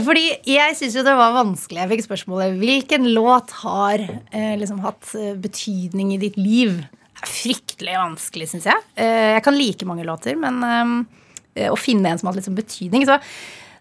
[0.05, 1.81] Fordi jeg syns jo det var vanskelig.
[1.83, 6.79] Jeg fikk spørsmålet hvilken låt har eh, liksom hatt eh, betydning i ditt liv.
[7.13, 8.85] Det er fryktelig vanskelig, syns jeg.
[8.95, 10.63] Eh, jeg kan like mange låter, men
[11.57, 13.19] eh, å finne en som har hatt liksom betydning Så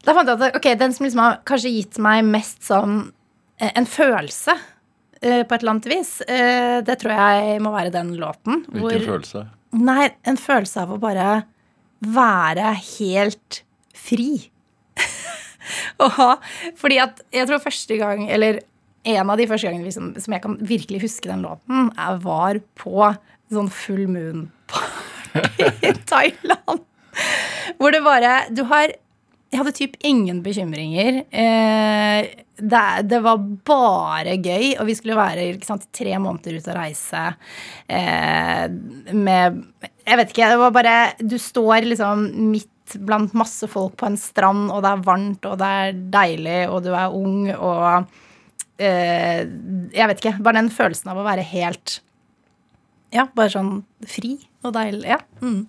[0.02, 3.04] da fant jeg at okay, den som liksom har kanskje gitt meg mest sånn
[3.62, 4.54] eh, en følelse
[5.22, 8.64] eh, på et eller annet vis, eh, det tror jeg må være den låten.
[8.72, 9.46] Hvilken følelse?
[9.78, 11.28] Nei, en følelse av å bare
[12.02, 13.62] være helt
[13.96, 14.34] fri.
[16.02, 16.32] Ha
[16.74, 18.58] Fordi at jeg tror første gang, eller
[19.06, 22.58] en av de første gangene liksom, som jeg kan virkelig huske den låten, jeg var
[22.78, 23.12] på
[23.52, 26.82] sånn full moon party i Thailand.
[27.78, 28.92] Hvor det bare Du har
[29.52, 31.18] Jeg hadde typ ingen bekymringer.
[31.28, 36.78] Eh, det, det, var bare gøy, og vi skulle være sant, tre måneder ute og
[36.78, 37.24] reise
[37.90, 38.64] eh,
[39.12, 39.58] med
[40.06, 44.18] Jeg vet ikke, det var bare Du står liksom midt blant masse folk på en
[44.20, 48.08] strand, og det er varmt, og det er deilig, og du er ung, og
[48.80, 49.44] eh,
[49.92, 50.36] Jeg vet ikke.
[50.40, 51.98] Bare den følelsen av å være helt
[53.12, 53.74] Ja, bare sånn
[54.08, 55.04] fri og deilig.
[55.12, 55.20] Ja.
[55.44, 55.66] Mm.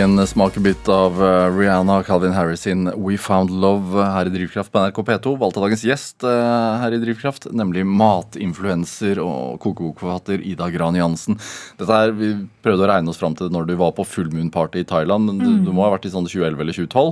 [0.00, 4.72] En smakebit av eh, Rihanna og Calvin Harris sin We Found Love her i Drivkraft
[4.72, 5.32] på NRK P2.
[5.40, 11.36] Valgte dagens gjest eh, her i Drivkraft, nemlig matinfluenser og kokebokforfatter Ida Gran Jansen.
[11.80, 12.30] Dette her, Vi
[12.64, 15.26] prøvde å regne oss fram til når du var på fullmoon-party i Thailand.
[15.28, 17.10] men du, du må ha vært i sånn 2011 eller 2012.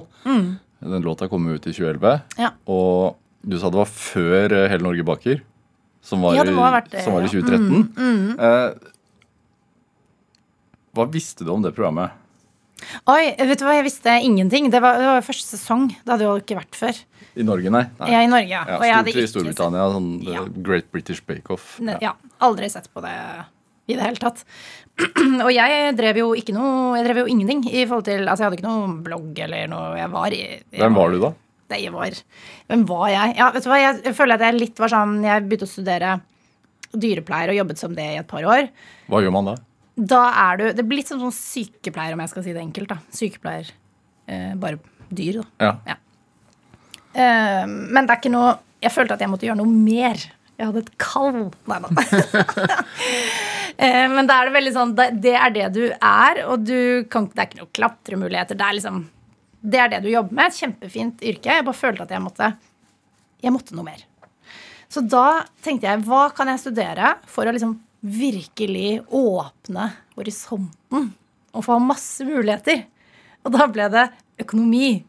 [0.95, 2.15] Den låta kom ut i 2011.
[2.41, 2.53] Ja.
[2.71, 5.43] Og du sa det var før eh, Hele Norge baker,
[6.01, 7.35] som var, Ja, vært som var i ja.
[7.37, 8.39] 2013.
[8.39, 8.95] Eh,
[10.97, 12.17] hva visste du om det programmet?
[13.11, 14.71] Oi, vet du hva, jeg visste ingenting.
[14.73, 15.89] Det var, det var første sesong.
[15.93, 17.01] Det hadde jo ikke vært før.
[17.39, 17.85] I Norge, nei?
[18.01, 18.09] nei.
[18.11, 18.63] Er i Norge, ja.
[18.67, 19.87] Ja, stort i Storbritannia.
[19.95, 20.45] Sånn Ja.
[20.67, 21.77] Great British Bake Off.
[21.83, 21.99] Ja.
[22.03, 22.13] ja,
[22.45, 23.15] aldri sett på det
[23.89, 24.45] i det hele tatt.
[25.47, 28.49] og jeg drev jo ikke noe Jeg drev jo ingenting i forhold til Altså, jeg
[28.49, 30.41] hadde ikke noe blogg eller noe Jeg var i
[30.75, 31.31] Hvem var du da?
[31.71, 32.17] Det jeg var
[32.67, 33.37] Hvem var jeg?
[33.39, 36.17] Ja, vet du hva, jeg føler at jeg litt var sånn Jeg begynte å studere
[36.99, 38.71] dyrepleier og jobbet som det i et par år.
[39.13, 39.55] Hva gjør man da?
[39.99, 42.93] Da er du Det blir litt som sånn sykepleier, om jeg skal si det enkelt.
[42.93, 43.71] da Sykepleier.
[44.29, 45.75] Eh, bare dyr, da.
[45.89, 45.99] Ja.
[47.19, 50.21] Eh, men det er ikke noe Jeg følte at jeg måtte gjøre noe mer.
[50.59, 51.49] Jeg hadde et kall.
[51.71, 51.89] Nei da.
[53.79, 57.05] Eh, men da er det veldig sånn det, det er det du er, og du
[57.07, 58.59] kan, det er ikke noen klatremuligheter.
[58.59, 58.97] Det er liksom
[59.63, 60.51] Det er det du jobber med.
[60.51, 61.55] Et kjempefint yrke.
[61.61, 62.49] Jeg bare følte at jeg måtte
[63.39, 64.03] Jeg måtte noe mer.
[64.91, 67.77] Så da tenkte jeg, hva kan jeg studere for å liksom
[68.13, 71.13] virkelig åpne horisonten
[71.55, 72.85] og få masse muligheter?
[73.47, 74.07] Og da ble det
[74.43, 75.05] økonomi.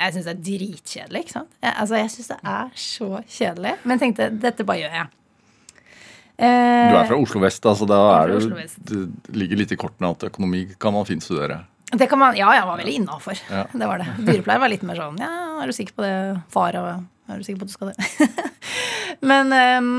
[0.00, 1.24] Jeg syns det er dritkjedelig.
[1.24, 1.50] ikke sant?
[1.62, 3.72] Jeg, altså, jeg syns det er så kjedelig.
[3.84, 5.08] Men jeg tenkte dette bare gjør jeg.
[6.40, 9.80] Eh, Du er fra Oslo vest, altså da er du det, det ligger litt i
[9.80, 11.58] kortene at økonomi kan man fint studere.
[11.90, 13.40] Det kan man, Ja, jeg var veldig innafor.
[13.50, 13.64] Ja.
[13.72, 14.06] Det var det.
[14.24, 16.14] Dyrepleier var litt mer sånn Ja, er du sikker på det,
[16.54, 16.78] far?
[16.80, 18.30] Og, er du sikker på at du skal det?
[19.30, 19.90] Men ehm,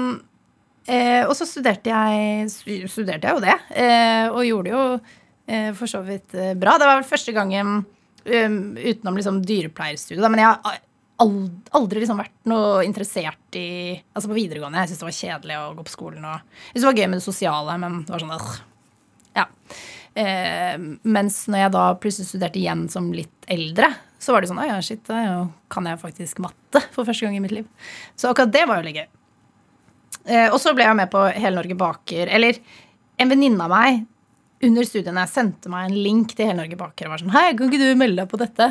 [0.87, 2.49] eh, Og så studerte jeg,
[2.89, 3.57] studerte jeg jo det.
[3.77, 4.83] Eh, og gjorde jo
[5.47, 6.77] eh, for så vidt eh, bra.
[6.79, 10.25] Det var vel første gangen um, utenom liksom dyrepleierstudiet.
[10.31, 10.81] Men jeg har
[11.21, 13.67] ald- aldri liksom vært noe interessert i
[14.15, 14.81] Altså på videregående.
[14.83, 16.25] Jeg syntes det var kjedelig å gå på skolen.
[16.27, 18.53] Og, jeg synes det var gøy med det sosiale, men det var sånn øh,
[19.37, 19.47] ja.
[20.11, 20.73] Eh,
[21.07, 23.87] mens når jeg da plutselig studerte igjen som litt eldre,
[24.21, 27.37] så var det sånn Å ja, shit, da kan jeg faktisk matte for første gang
[27.39, 27.69] i mitt liv.
[28.19, 29.07] Så akkurat det var jo litt gøy.
[30.27, 32.29] Eh, og så ble jeg med på Hele Norge baker.
[32.29, 32.59] Eller
[33.21, 34.03] en venninne av meg
[34.61, 37.71] under studiene sendte meg en link til Hele Norge baker og var sånn Hei, kan
[37.71, 38.67] ikke du melde deg på dette?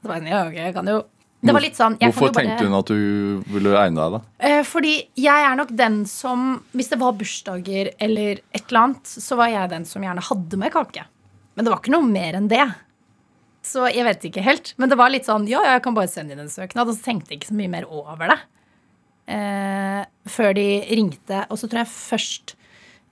[0.00, 1.00] Så var jeg sånn, ja, ok, jeg kan jo
[1.44, 4.22] Det var litt sånn Hvorfor jo tenkte hun at du ville egne deg, da?
[4.48, 9.12] Eh, Fordi jeg er nok den som Hvis det var bursdager eller et eller annet,
[9.28, 11.04] så var jeg den som gjerne hadde med kake.
[11.54, 12.64] Men det var ikke noe mer enn det.
[13.64, 14.72] Så jeg vet ikke helt.
[14.80, 16.88] Men det var litt sånn ja, jeg kan bare sende inn en søknad.
[16.88, 18.40] Og så tenkte jeg ikke så mye mer over det.
[19.26, 21.44] Eh, før de ringte.
[21.50, 22.54] Og så tror jeg først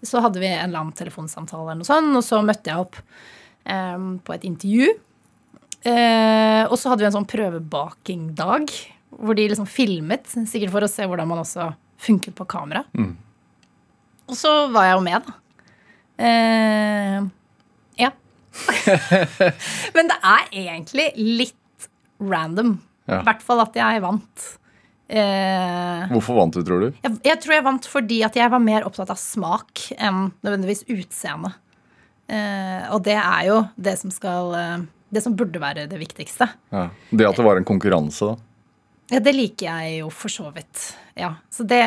[0.03, 2.97] så hadde vi en eller annen telefonsamtale, eller noe sånt, og så møtte jeg opp
[3.71, 4.89] eh, på et intervju.
[5.87, 8.71] Eh, og så hadde vi en sånn prøvebakingdag
[9.23, 11.69] hvor de liksom filmet, sikkert for å se hvordan man også
[12.03, 12.83] funket på kamera.
[14.27, 15.35] Og så var jeg jo med, da.
[16.23, 17.19] Eh,
[18.03, 18.11] ja.
[19.97, 21.89] Men det er egentlig litt
[22.23, 22.77] random.
[23.07, 23.23] I Ja.
[23.27, 24.45] hvert fall at jeg vant.
[25.13, 26.87] Eh, Hvorfor vant du, tror du?
[27.05, 30.87] jeg, jeg tror jeg vant fordi at jeg var mer opptatt av smak enn nødvendigvis
[30.89, 31.51] utseende.
[32.33, 34.79] Eh, og det er jo det som skal eh,
[35.13, 36.47] Det som burde være det viktigste.
[36.73, 36.87] Ja.
[37.11, 38.37] Det at det var en konkurranse, da.
[39.13, 40.87] Ja, det liker jeg jo for så vidt.
[41.19, 41.83] Ja, Så det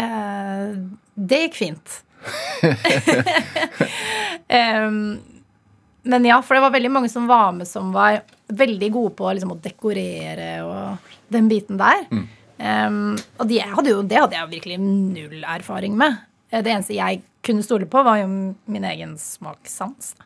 [1.15, 2.01] Det gikk fint.
[4.86, 5.17] um,
[6.05, 8.21] men ja, for det var veldig mange som var med som var
[8.53, 12.05] veldig gode på liksom, å dekorere og den biten der.
[12.59, 16.21] Em, og de hadde jo, det hadde jeg virkelig null erfaring med.
[16.51, 18.27] Eh, Det eneste jeg kunne stole på, var jo
[18.65, 20.13] min egen smakssans.
[20.15, 20.23] da.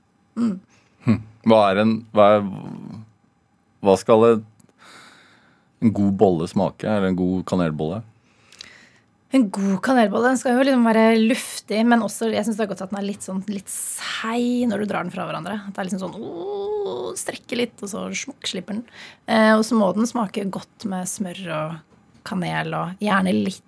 [1.49, 2.45] Hva er en Hva, er,
[3.81, 4.27] hva skal
[5.81, 6.85] en god bolle smake?
[6.85, 8.03] Eller en god kanelbolle?
[9.31, 12.69] En god kanelbolle den skal jo liksom være luftig, men også jeg synes det er
[12.71, 15.59] godt at den er litt sånn litt seig når du drar den fra hverandre.
[15.67, 18.87] At det er liksom sånn åh, strekker litt, og så smukk slipper den.
[19.29, 21.77] Eh, og så må den smake godt med smør og
[22.29, 23.65] kanel, og gjerne litt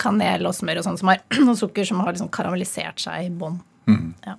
[0.00, 3.32] kanel og smør og sånn som har noe sukker som har liksom karamellisert seg i
[3.32, 3.60] bånn.
[4.26, 4.36] Ja.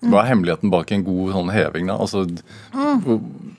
[0.00, 1.98] Hva er hemmeligheten bak en god sånn heving, da?
[2.00, 2.24] Altså,
[2.72, 3.56] mm.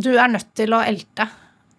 [0.00, 1.26] Du er nødt til å elte.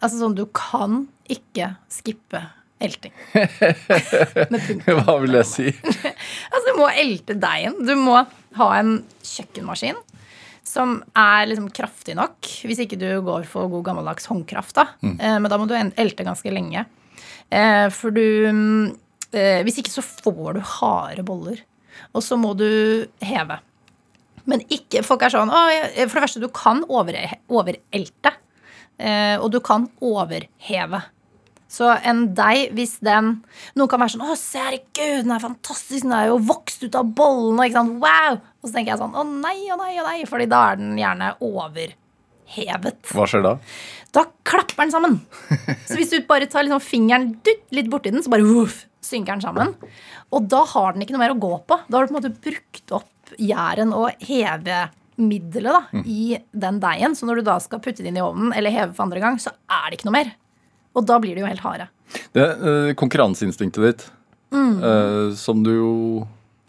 [0.01, 2.43] Altså sånn, du kan ikke skippe
[2.81, 3.13] elting.
[4.97, 5.69] hva vil det si?
[6.51, 7.77] Altså, du må elte deigen.
[7.87, 8.19] Du må
[8.57, 9.97] ha en kjøkkenmaskin
[10.63, 12.37] som er liksom kraftig nok.
[12.67, 14.75] Hvis ikke du går for god gammeldags håndkraft.
[14.77, 14.85] da.
[15.01, 15.17] Mm.
[15.17, 16.85] Men da må du elte ganske lenge.
[17.51, 18.85] Eh, For du mm,
[19.33, 21.59] eh, Hvis ikke så får du harde boller.
[22.15, 23.57] Og så må du heve.
[24.49, 27.17] Men ikke Folk er sånn For det første, du kan over,
[27.51, 28.31] overelte.
[28.97, 31.01] eh, Og du kan overheve.
[31.71, 33.31] Så en deg, hvis den
[33.79, 36.03] Noen kan være sånn 'Å, herregud, den er fantastisk.
[36.03, 37.95] Den er jo vokst ut av bollene.' Ikke sant?
[38.03, 38.41] Wow!
[38.61, 40.97] Og så tenker jeg sånn 'Å nei, å nei, å nei', Fordi da er den
[40.99, 43.01] gjerne overhevet.
[43.07, 43.57] Hva skjer da?
[44.11, 45.19] Da klapper den sammen.
[45.87, 49.37] Så hvis du bare tar liksom fingeren dutt, litt borti den, så bare voff, synker
[49.37, 49.75] den sammen.
[50.35, 51.79] Og da har den ikke noe mer å gå på.
[51.87, 54.89] Da har du på en måte brukt opp gjæren og heve
[55.21, 57.15] middelet da, i den deigen.
[57.15, 59.39] Så når du da skal putte det inn i ovnen eller heve for andre gang,
[59.39, 60.33] så er det ikke noe mer.
[60.97, 61.87] Og da blir det jo helt harde.
[62.35, 64.07] Det er konkurranseinstinktet ditt,
[64.51, 65.93] eh, som du jo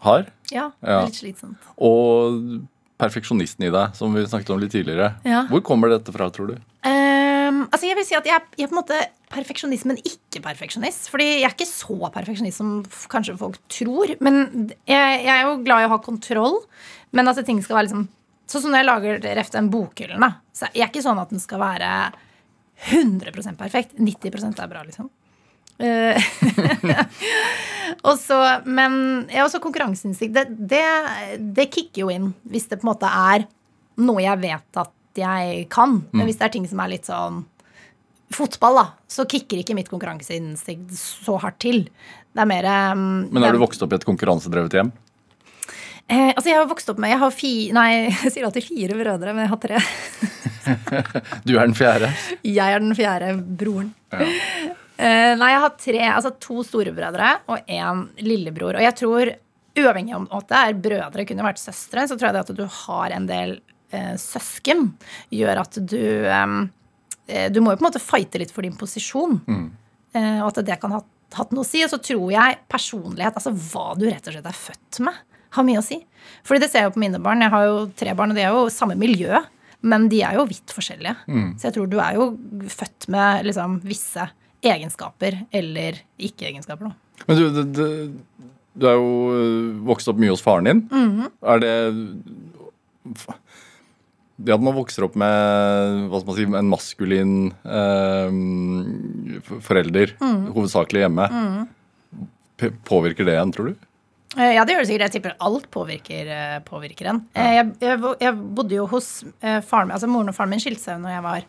[0.03, 1.57] har, Ja, det er litt slitsomt.
[1.77, 2.63] og
[2.99, 5.13] perfeksjonisten i deg, som vi snakket om litt tidligere.
[5.27, 5.45] Ja.
[5.49, 6.55] Hvor kommer dette fra, tror du?
[6.87, 8.99] Um, altså jeg vil si at jeg, jeg er på en måte
[9.33, 11.09] perfeksjonist, men ikke perfeksjonist.
[11.11, 12.73] Fordi jeg er ikke så perfeksjonist som
[13.11, 14.13] kanskje folk tror.
[14.23, 16.61] Men jeg, jeg er jo glad i å ha kontroll.
[17.11, 18.11] Men at ting skal være liksom
[18.53, 20.27] Sånn som når jeg lager refte en bokhyllen, da.
[20.53, 21.87] Så jeg er ikke sånn at den skal være
[22.89, 23.99] 100% perfekt.
[23.99, 25.11] 90% er bra, liksom.
[28.11, 28.37] også,
[28.69, 28.93] men
[29.33, 30.35] ja, også konkurranseinstinkt.
[30.35, 30.83] Det, det,
[31.57, 33.47] det kicker jo inn hvis det på en måte er
[34.03, 36.01] noe jeg vet at jeg kan.
[36.11, 37.43] Men hvis det er ting som er litt sånn
[38.33, 41.83] fotball, da, så kicker ikke mitt konkurranseinstinkt så hardt til.
[42.33, 42.65] Det er mer
[42.97, 44.89] um, Men har du vokst opp i et konkurransedrevet hjem?
[46.11, 47.87] Eh, altså, jeg har vokst opp med Jeg har fi, Nei,
[48.25, 49.83] jeg sier alltid fire brødre, men jeg har tre.
[51.47, 52.09] Du er den fjerde.
[52.47, 53.89] Jeg er den fjerde broren.
[54.13, 58.77] Eh, nei, jeg har tre, altså to storebrødre og én lillebror.
[58.79, 59.31] Og jeg tror,
[59.79, 62.63] uavhengig om at det er brødre, kunne vært søstre, så tror jeg det at du
[62.77, 63.57] har en del
[63.91, 64.93] eh, søsken,
[65.33, 65.99] gjør at du
[66.29, 66.55] eh,
[67.27, 69.41] eh, Du må jo på en måte fighte litt for din posisjon.
[70.13, 71.83] Eh, og at det kan ha hatt noe å si.
[71.83, 75.19] Og så tror jeg personlighet, altså hva du rett og slett er født med,
[75.53, 75.99] har mye å si.
[76.43, 77.41] Fordi det ser jeg jo på mine barn.
[77.45, 79.41] Jeg har jo tre barn, og de er jo samme miljø.
[79.83, 81.15] Men de er jo vidt forskjellige.
[81.59, 82.29] Så jeg tror du er jo
[82.71, 84.29] født med liksom, visse
[84.63, 86.93] egenskaper eller ikke-egenskaper.
[87.27, 87.83] Men du, du, du,
[88.79, 90.85] du er jo øh, vokst opp mye hos faren din.
[90.87, 91.27] Mhm.
[91.43, 91.73] Er det
[94.43, 97.33] Det at man vokser opp med hva skal man si, en maskulin
[97.67, 98.31] eh,
[99.67, 100.47] forelder, Mhm.
[100.55, 101.27] hovedsakelig hjemme,
[102.57, 103.75] p- påvirker det en, tror du?
[104.37, 105.05] Eh, Ja, det gjør det sikkert.
[105.07, 107.21] Jeg tipper alt påvirker, eh, påvirker en.
[107.35, 107.47] Ja.
[107.59, 110.81] Jeg, jeg, jeg bodde jo hos eh, faren min, altså Moren og faren min skilte
[110.83, 111.45] seg når jeg var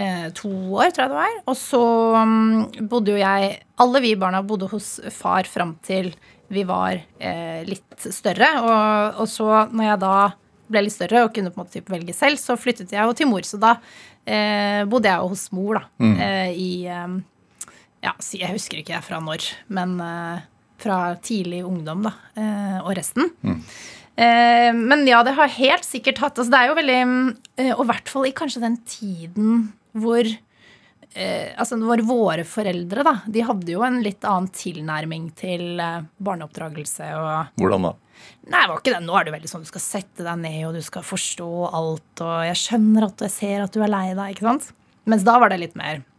[0.00, 1.38] eh, to år, tror jeg det var.
[1.46, 1.82] Og så
[2.20, 6.12] um, bodde jo jeg Alle vi barna bodde hos far fram til
[6.50, 8.48] vi var eh, litt større.
[8.66, 10.14] Og, og så, når jeg da
[10.70, 13.14] ble litt større og kunne på en måte typ velge selv, så flyttet jeg jo
[13.16, 13.46] til mor.
[13.46, 13.76] Så da
[14.26, 16.08] eh, bodde jeg jo hos mor, da.
[16.26, 17.14] Eh, I eh,
[18.02, 19.46] ja, jeg husker ikke fra når,
[19.76, 20.42] men eh,
[20.80, 23.30] fra tidlig ungdom, da, eh, og resten.
[23.42, 23.62] Mm.
[24.90, 26.96] men ja, det har helt sikkert hatt altså Det er jo veldig
[27.56, 33.04] eh, Og i hvert fall i kanskje den tiden hvor eh, Altså hvor våre foreldre,
[33.06, 37.94] da, de hadde jo en litt annen tilnærming til eh, barneoppdragelse og Hvordan da?
[38.50, 39.00] Nei, det var ikke det.
[39.06, 42.22] Nå er det veldig sånn du skal sette deg ned, og du skal forstå alt,
[42.24, 44.70] og jeg skjønner at du jeg ser at du er lei deg, ikke sant?
[45.08, 46.09] Mens da var det litt mer eh,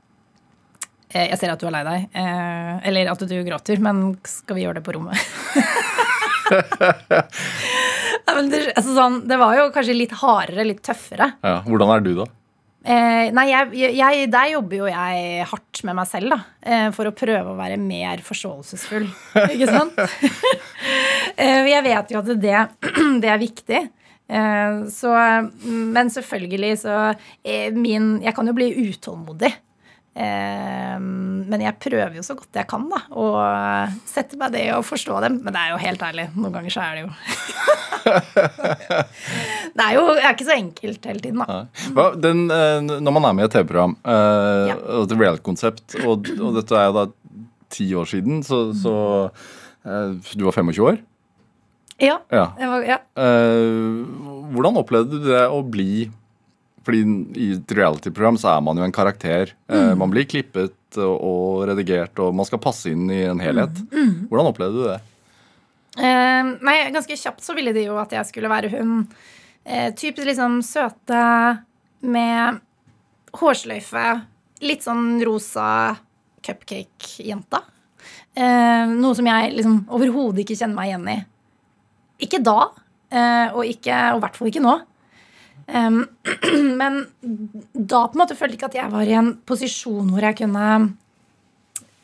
[1.12, 4.64] Jeg ser at du er lei deg, eh, eller at du gråter, men skal vi
[4.66, 5.18] gjøre det på rommet?
[8.32, 11.34] Men det, altså sånn, det var jo kanskje litt hardere, litt tøffere.
[11.44, 12.28] Ja, Hvordan er du, da?
[12.82, 16.40] Eh, nei, jeg, jeg, der jobber jo jeg hardt med meg selv, da.
[16.66, 19.06] Eh, for å prøve å være mer forståelsesfull.
[19.44, 20.00] Ikke sant?
[21.42, 22.62] eh, jeg vet jo at det,
[23.24, 23.82] det er viktig.
[24.32, 25.14] Eh, så,
[25.68, 29.52] men selvfølgelig så eh, min Jeg kan jo bli utålmodig.
[30.12, 33.28] Eh, men jeg prøver jo så godt jeg kan da å
[34.10, 35.38] sette meg det og forstå dem.
[35.46, 36.26] Men det er jo helt ærlig.
[36.36, 37.12] Noen ganger så er det jo
[39.72, 41.62] Det er jo det er ikke så enkelt hele tiden, da.
[41.96, 44.76] Hva, den, eh, når man er med i et TV-program, eh, Ja.
[45.04, 47.06] et reality-konsept, og, og dette er jo da
[47.72, 48.96] ti år siden, så, så
[49.86, 51.00] eh, Du var 25 år?
[52.02, 52.18] Ja.
[52.34, 52.48] Ja.
[52.58, 52.98] Var, ja.
[54.52, 56.10] Hvordan opplevde du det å bli
[56.86, 57.02] Fordi
[57.38, 59.54] i et reality-program så er man jo en karakter.
[59.70, 60.00] Mm.
[60.02, 63.84] man blir klippet og, redigert, og man skal passe inn i en helhet.
[64.32, 64.98] Hvordan opplevde du det?
[66.00, 69.04] Eh, nei, ganske kjapt så ville de jo at jeg skulle være hun
[69.66, 71.24] eh, typisk liksom søte
[72.02, 72.62] med
[73.36, 74.06] hårsløyfe,
[74.66, 75.68] litt sånn rosa
[76.46, 77.62] cupcake-jenta.
[78.34, 81.18] Eh, noe som jeg liksom overhodet ikke kjenner meg igjen i.
[82.28, 82.72] Ikke da,
[83.12, 84.78] eh, og ikke, og i hvert fall ikke nå.
[85.72, 86.02] Em,
[86.82, 87.06] men
[87.74, 90.38] da på en måte følte jeg ikke at jeg var i en posisjon hvor jeg
[90.42, 90.68] kunne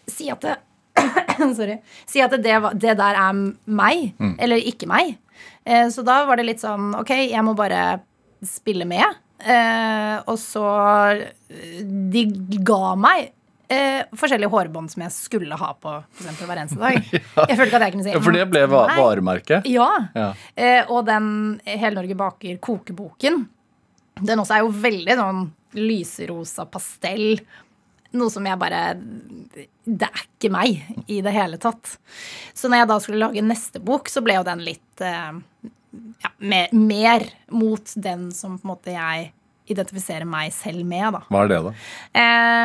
[0.08, 0.56] si at det
[1.58, 1.78] Sorry.
[2.10, 4.08] Si at det, det der er meg,
[4.42, 5.18] eller ikke meg.
[5.68, 8.00] Uh, så da var det litt sånn Ok, jeg må bare
[8.42, 9.20] spille med.
[9.38, 10.64] Uh, og så
[11.14, 12.24] eh, De
[12.66, 13.28] ga meg
[13.70, 16.98] eh, forskjellige hårbånd som jeg skulle ha på for eksempel, hver eneste dag.
[17.52, 19.68] Jeg følte ikke at jeg kunne si Ja, For det ble va varemerket?
[19.70, 19.90] Ja.
[20.16, 20.32] Ja.
[20.56, 21.30] Eh, og den
[21.68, 23.44] Hele Norge baker kokeboken.
[24.22, 25.46] Den også er jo veldig sånn
[25.78, 27.40] lyserosa pastell.
[28.18, 31.98] Noe som jeg bare Det er ikke meg i det hele tatt.
[32.56, 35.42] Så når jeg da skulle lage neste bok, så ble jo den litt eh,
[36.24, 39.32] ja, mer, mer mot den som på en måte jeg
[39.68, 41.22] identifiserer meg selv med, da.
[41.28, 41.74] Hva er det, da?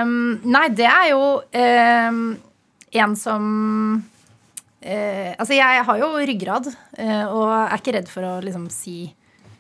[0.07, 0.15] Um,
[0.47, 2.25] nei, det er jo um,
[3.03, 3.47] en som
[3.99, 9.07] uh, Altså, jeg har jo ryggrad, uh, og er ikke redd for å liksom si,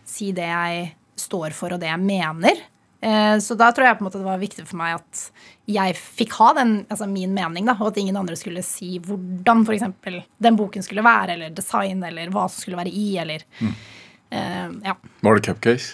[0.07, 2.61] si det jeg står for, og det jeg mener.
[3.03, 5.23] Eh, så da tror jeg på en måte det var viktig for meg at
[5.71, 9.65] jeg fikk ha den, altså min mening, da, og at ingen andre skulle si hvordan
[9.67, 13.43] for eksempel den boken skulle være, eller design, eller hva som skulle være i, eller
[13.63, 14.95] eh, Ja.
[15.27, 15.93] Var det cupcakes?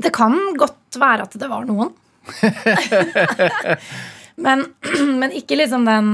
[0.00, 1.90] Det kan godt være at det var noen.
[4.46, 4.64] men,
[5.20, 6.10] men ikke liksom den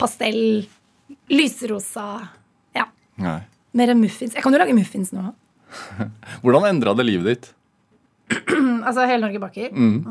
[0.00, 0.64] pastell,
[1.30, 2.06] lyserosa
[2.74, 2.88] Ja,
[3.22, 3.38] Nei.
[3.78, 4.34] mer muffins.
[4.34, 5.28] Jeg kan jo lage muffins nå.
[6.44, 7.50] Hvordan endra det livet ditt?
[8.84, 9.70] Altså Hele Norge baker.
[9.72, 10.04] Mm.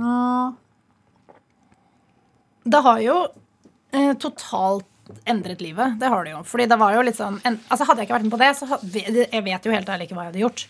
[2.64, 3.16] Det har jo
[3.94, 4.90] eh, totalt
[5.30, 6.00] endret livet.
[6.00, 6.42] Det har det jo.
[6.48, 8.52] Fordi det var jo litt sånn en, altså Hadde jeg ikke vært med på det,
[8.58, 10.66] så hadde, jeg vet jo helt ærlig ikke hva jeg hadde gjort.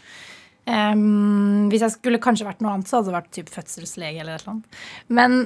[0.63, 4.37] Um, hvis jeg skulle kanskje vært noe annet, så hadde det vært typ fødselslege eller
[4.37, 4.79] et eller annet.
[5.19, 5.37] Men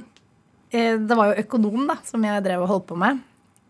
[0.72, 3.22] eh, det var jo økonom da, som jeg drev og holdt på med.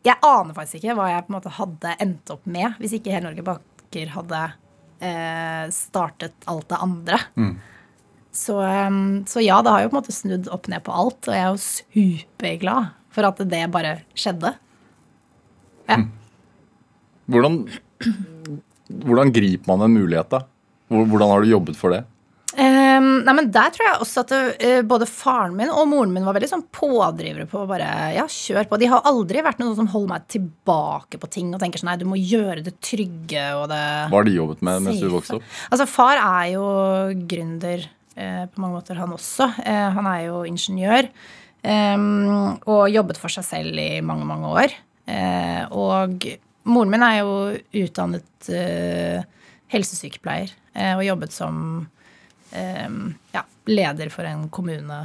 [0.06, 3.12] Jeg aner faktisk ikke hva jeg på en måte hadde endt opp med hvis ikke
[3.12, 4.42] Hele Norge Baker hadde
[5.00, 7.20] eh, startet alt det andre.
[8.38, 11.20] Så, um, så ja, det har jo på en måte snudd opp ned på alt,
[11.26, 14.52] og jeg er jo superglad for at det bare skjedde.
[15.88, 15.98] Ja.
[17.32, 17.64] Hvordan,
[19.08, 20.44] hvordan griper man en mulighet, da?
[20.94, 22.04] Hvordan har du jobbet for det?
[22.98, 26.26] Um, nei, men Der tror jeg også at eh, både faren min og moren min
[26.28, 28.80] var veldig sånn pådrivere på å bare ja, kjør på.
[28.82, 31.98] De har aldri vært noen som holder meg tilbake på ting og tenker sånn nei,
[32.02, 33.82] du må gjøre det trygge og det
[34.12, 35.52] Hva har de jobbet med mens du vokste opp?
[35.72, 36.66] Altså, far er jo
[37.30, 39.50] gründer uh, på mange måter, han også.
[39.62, 41.12] Uh, han er jo ingeniør.
[41.68, 44.78] um, og jobbet for seg selv i mange, mange år.
[45.72, 46.26] Og
[46.68, 47.36] moren min er jo
[47.80, 48.50] utdannet
[49.72, 50.52] helsesykepleier
[50.98, 51.62] og jobbet som
[52.52, 55.02] ja, leder for en kommune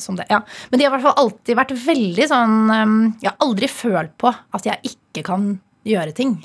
[0.00, 0.26] som det.
[0.28, 0.42] Ja.
[0.70, 4.16] Men de har i hvert fall alltid vært veldig sånn eh, Jeg har aldri følt
[4.20, 5.52] på at jeg ikke kan
[5.86, 6.38] gjøre ting.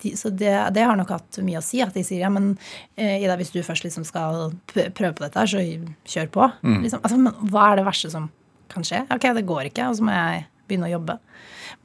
[0.00, 1.82] De, så det, det har nok hatt mye å si.
[1.84, 2.52] At de sier ja, men
[2.96, 6.50] eh, Ida, hvis du først liksom skal prøve på dette, her, så kjør på.
[6.84, 8.30] Liksom, altså, men hva er det verste som
[8.72, 9.04] kan skje?
[9.12, 11.18] Ok, det går ikke, og så må jeg begynne å jobbe.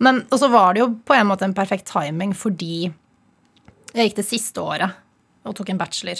[0.05, 2.87] Men, og så var det jo på en måte en perfekt timing fordi
[3.95, 5.01] jeg gikk det siste året
[5.45, 6.19] og tok en bachelor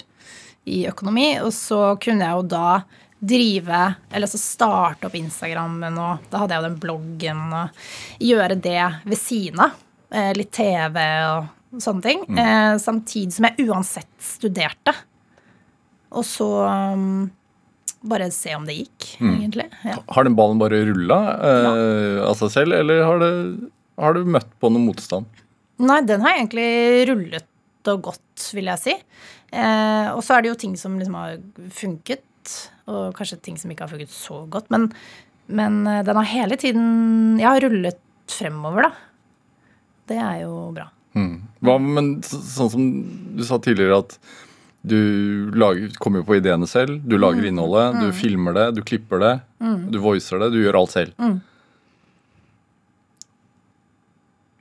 [0.66, 2.70] i økonomi, og så kunne jeg jo da
[3.26, 8.58] drive, eller så starte opp Instagrammen, og da hadde jeg jo den bloggen, og gjøre
[8.62, 9.78] det ved siden av.
[10.16, 12.22] Eh, litt TV og sånne ting.
[12.38, 14.94] Eh, samtidig som jeg uansett studerte.
[16.16, 16.48] Og så
[16.96, 17.26] um,
[18.08, 19.66] bare se om det gikk, egentlig.
[19.84, 19.98] Ja.
[20.16, 24.54] Har den ballen bare rulla eh, av seg selv, eller har, det, har du møtt
[24.62, 25.44] på noe motstand?
[25.84, 26.70] Nei, den har egentlig
[27.10, 27.52] rullet
[27.92, 28.94] og gått, vil jeg si.
[29.52, 31.38] Eh, og så er det jo ting som liksom har
[31.74, 32.24] funket,
[32.90, 34.70] og kanskje ting som ikke har funket så godt.
[34.74, 34.90] Men,
[35.48, 38.92] men eh, den har hele tiden Jeg har rullet fremover, da.
[40.10, 40.90] Det er jo bra.
[41.66, 42.88] Hva, men så, sånn som
[43.38, 44.18] du sa tidligere at
[44.86, 47.00] du lager, kommer jo på ideene selv.
[47.10, 49.32] Du lager innholdet, du filmer det, du klipper det,
[49.90, 50.52] du voicer det.
[50.54, 51.16] Du gjør alt selv.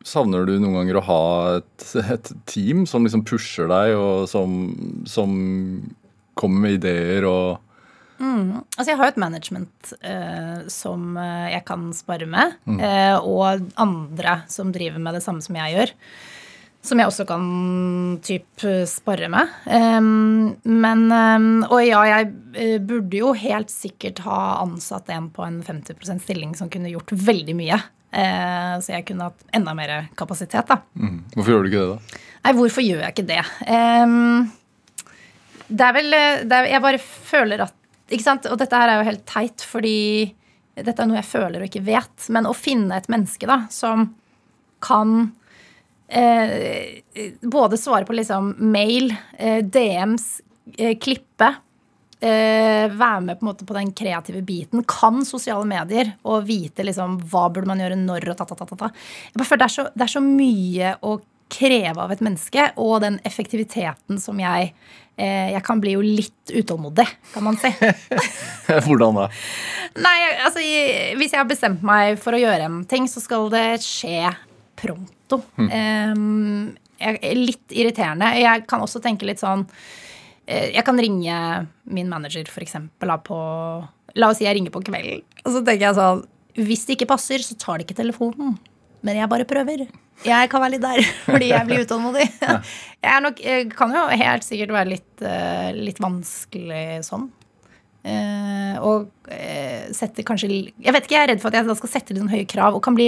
[0.05, 1.23] Savner du noen ganger å ha
[1.59, 4.75] et, et team som liksom pusher deg, og som,
[5.09, 5.31] som
[6.37, 7.65] kommer med ideer og
[8.75, 13.67] Altså, jeg har jo et management eh, som eh, jeg kan spare med, eh, og
[13.81, 15.93] andre som driver med det samme som jeg gjør.
[16.85, 17.45] Som jeg også kan
[18.21, 19.53] typ spare med.
[19.65, 22.27] Um, men um, Og ja, jeg
[22.61, 27.15] eh, burde jo helt sikkert ha ansatt en på en 50% stilling som kunne gjort
[27.17, 27.81] veldig mye.
[28.15, 30.79] Eh, så jeg kunne hatt enda mer kapasitet, da.
[30.95, 31.17] mm.
[31.35, 32.21] Hvorfor gjør du ikke det, da?
[32.45, 33.41] Nei, hvorfor gjør jeg ikke det?
[33.75, 34.15] Eh,
[35.65, 36.11] det er vel
[36.45, 38.45] det er, Jeg bare føler at Ikke sant?
[38.53, 39.97] Og dette her er jo helt teit, fordi
[40.75, 42.27] dette er noe jeg føler og ikke vet.
[42.35, 44.11] Men å finne et menneske da, som
[44.85, 45.33] kan
[46.09, 47.01] eh,
[47.41, 50.43] både svare på liksom mail, eh, DMs,
[50.77, 51.64] eh, klippe eh,
[52.25, 54.85] være med på, på den kreative biten.
[54.89, 58.79] Kan sosiale medier og vite liksom hva burde man gjøre når og ta, ta, ta,
[58.87, 58.91] ta.
[59.29, 61.17] Jeg bare føler det er, så, det er så mye å
[61.53, 64.71] kreve av et menneske, og den effektiviteten som jeg
[65.17, 67.71] eh, Jeg kan bli jo litt utålmodig, kan man si.
[68.87, 69.29] Hvordan da?
[70.03, 70.63] Nei, altså
[71.19, 74.33] Hvis jeg har bestemt meg for å gjøre en ting, så skal det skje
[74.81, 75.41] pronto.
[75.57, 78.33] Um, jeg, litt irriterende.
[78.41, 80.03] Jeg kan også tenke litt sånn eh,
[80.47, 81.35] Jeg kan ringe
[81.89, 83.39] min manager, for eksempel, på
[84.15, 85.25] La oss si jeg ringer på kvelden.
[85.43, 86.21] Og så tenker jeg sånn
[86.55, 88.59] Hvis det ikke passer, så tar de ikke telefonen.
[89.05, 89.87] Men jeg bare prøver.
[90.25, 92.29] Jeg kan være litt der, fordi jeg blir utålmodig.
[93.05, 97.27] Jeg, er nok, jeg kan jo helt sikkert være litt, eh, litt vanskelig sånn.
[98.05, 101.77] Eh, og eh, setter kanskje Jeg vet ikke, jeg er redd for at jeg da
[101.79, 103.07] skal sette litt sånn høye krav og kan bli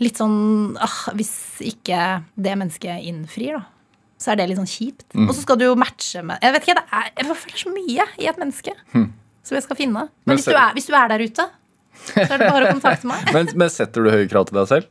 [0.00, 1.98] litt sånn ah, Hvis ikke
[2.40, 3.79] det mennesket innfrir, da.
[4.20, 5.06] Så er det litt sånn kjipt.
[5.24, 7.72] Og så skal du jo matche med Jeg vet ikke, det er, jeg føler så
[7.72, 10.06] mye i et menneske som jeg skal finne.
[10.12, 11.46] Men Men hvis du, er, hvis du er der ute,
[12.04, 13.28] så er det bare å kontakte meg.
[13.36, 14.86] Men, men setter du høye krav til deg selv?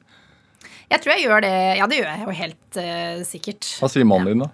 [0.89, 1.53] Jeg tror jeg gjør det.
[1.77, 3.69] Ja, det gjør jeg jo helt uh, sikkert.
[3.79, 4.49] Hva sier mannen din, da?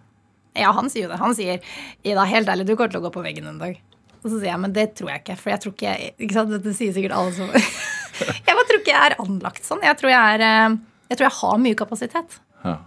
[0.55, 1.19] Ja, han sier jo det.
[1.19, 1.59] Han sier
[2.03, 3.79] Ida, helt ærlig, du kommer til å gå på veggen en dag.
[4.21, 5.37] Og så sier jeg, men det tror jeg ikke.
[5.39, 6.53] For jeg tror ikke jeg ikke sant?
[6.55, 7.51] Dette sier sikkert alle som
[8.47, 9.83] Jeg bare tror ikke jeg er anlagt sånn.
[9.83, 10.77] Jeg tror jeg er eh,
[11.11, 12.37] Jeg tror jeg har mye kapasitet.
[12.63, 12.77] Ja.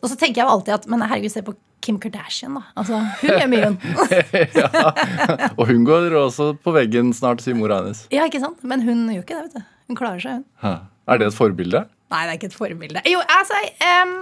[0.00, 0.04] Ja.
[0.04, 2.62] Og så tenker jeg jo alltid at Men herregud, se på Kim Kardashian, da.
[2.76, 3.76] Altså, hun gjør mye, hun.
[5.56, 8.02] Og hun går også på veggen snart, sier mora hennes.
[8.12, 8.60] Ja, ikke sant?
[8.68, 9.70] Men hun gjør ikke det, vet du.
[9.88, 10.82] Hun klarer seg, hun.
[11.10, 11.86] Er det et forbilde?
[12.12, 13.02] Nei, det er ikke et forbilde.
[13.08, 14.12] Jo, altså um,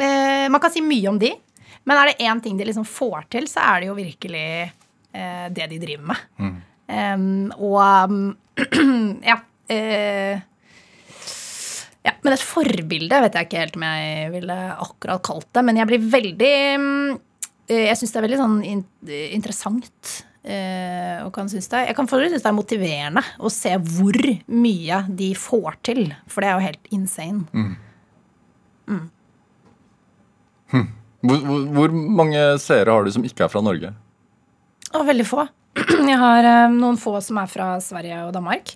[0.00, 1.30] uh, Man kan si mye om de,
[1.84, 5.46] men er det én ting de liksom får til, så er det jo virkelig uh,
[5.54, 6.60] det de driver med.
[6.90, 8.24] Em, og um,
[9.30, 9.38] ja.
[9.64, 10.40] Eh,
[12.04, 12.12] ja.
[12.24, 15.64] Men et forbilde vet jeg ikke helt om jeg ville akkurat kalt det.
[15.64, 17.10] Men jeg blir veldig mm,
[17.70, 18.58] eh, Jeg syns det er veldig sånn
[19.34, 20.14] interessant.
[20.44, 24.20] eh, og kan synes det, jeg kan synes det er motiverende å se hvor
[24.52, 26.06] mye de får til.
[26.28, 27.48] For det er jo helt insane.
[31.24, 33.94] Hvor, hvor, hvor mange seere har du som ikke er fra Norge?
[34.94, 35.46] Og veldig få.
[36.10, 38.74] Jeg har eh, noen få som er fra Sverige og Danmark.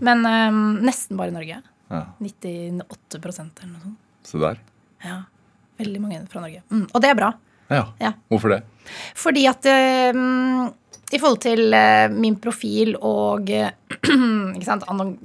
[0.00, 1.60] Men um, nesten bare Norge.
[1.90, 4.00] Ja, 98 eller noe sånt.
[4.26, 4.60] Se der.
[5.04, 5.22] Ja,
[5.80, 6.62] Veldig mange fra Norge.
[6.68, 6.86] Mm.
[6.92, 7.32] Og det er bra.
[7.70, 7.84] Ja.
[8.02, 8.12] Ja.
[8.32, 8.60] Hvorfor det?
[9.18, 10.68] Fordi at uh,
[11.14, 13.70] I forhold til uh, min profil og eh,
[14.56, 15.16] ikke sant, annon-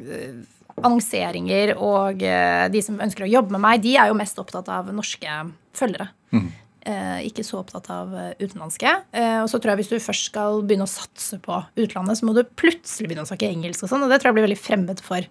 [0.75, 4.69] annonseringer og uh, de som ønsker å jobbe med meg, de er jo mest opptatt
[4.71, 5.41] av norske
[5.75, 6.11] følgere.
[6.85, 8.91] Eh, ikke så opptatt av utenlandske.
[9.41, 12.35] Og så tror jeg hvis du først skal begynne å satse på utlandet, så må
[12.37, 15.01] du plutselig begynne å snakke engelsk og sånn, og det tror jeg blir veldig fremmed
[15.01, 15.25] for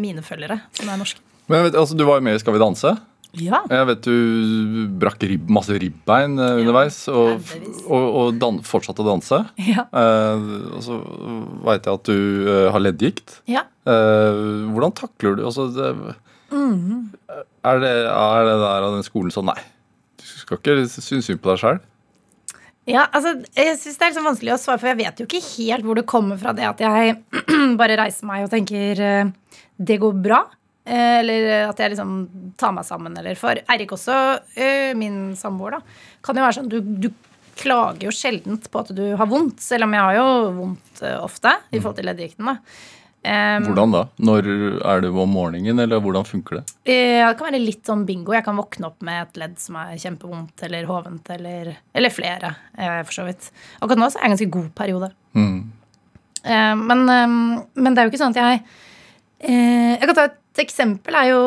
[0.00, 1.20] mine følgere som er norske.
[1.50, 2.96] Men vet, altså, Du var jo med i Skal vi danse.
[3.36, 3.58] Ja.
[3.68, 7.42] Jeg vet du brakk rib, masse ribbein eh, underveis og,
[7.84, 9.42] og, og dan fortsatte å danse.
[9.60, 9.84] Ja.
[9.92, 10.96] Eh, og så
[11.66, 13.40] veit jeg at du eh, har leddgikt.
[13.50, 13.66] ja.
[13.86, 14.38] Eh,
[14.72, 15.92] hvordan takler du altså, det,
[16.50, 17.10] Mm.
[17.66, 19.58] er, det, er det der av den skolen sånn Nei,
[20.18, 21.80] du skal ikke synes synd på deg sjøl.
[22.86, 25.42] Ja, altså, jeg synes Det er liksom vanskelig å svare, for jeg vet jo ikke
[25.56, 27.16] helt hvor det kommer fra det at jeg
[27.80, 29.30] bare reiser meg og tenker eh,
[29.76, 30.44] det går bra.
[30.86, 32.12] eh, Eller at jeg liksom
[32.56, 33.16] tar meg sammen.
[33.18, 34.18] Eller for Eirik også,
[34.54, 35.80] eh, min samboer, da,
[36.22, 37.10] kan jo være sånn du, du
[37.56, 40.28] klager jo sjeldent på at du har vondt, selv om jeg har jo
[40.60, 42.52] vondt eh, ofte i forhold til leddgikten.
[43.26, 44.00] Um, Hvordan da?
[44.22, 44.46] Når
[44.86, 46.64] Er det om morgenen, eller hvordan funker det?
[46.92, 48.34] Ja, det kan være litt sånn bingo.
[48.36, 52.52] Jeg kan våkne opp med et ledd som er kjempevondt eller hovent, eller, eller flere,
[52.78, 53.48] eh, for så vidt.
[53.80, 55.10] Akkurat nå så er jeg en ganske god periode.
[55.34, 55.58] Mm.
[56.44, 57.04] Eh, Men,
[57.74, 58.62] men det er jo ikke sånn at jeg
[59.50, 61.14] Jeg kan ta et eksempel.
[61.18, 61.42] er jo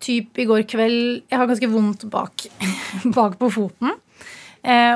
[0.00, 2.46] typ i går kveld Jeg har ganske vondt bak,
[3.18, 3.90] bak på foten.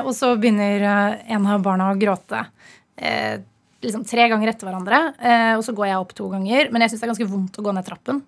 [0.05, 2.45] Og så begynner en av barna å gråte.
[2.95, 3.41] Eh,
[3.85, 5.01] liksom tre ganger etter hverandre.
[5.19, 6.71] Eh, og så går jeg opp to ganger.
[6.73, 8.23] Men jeg syns det er ganske vondt å gå ned trappen.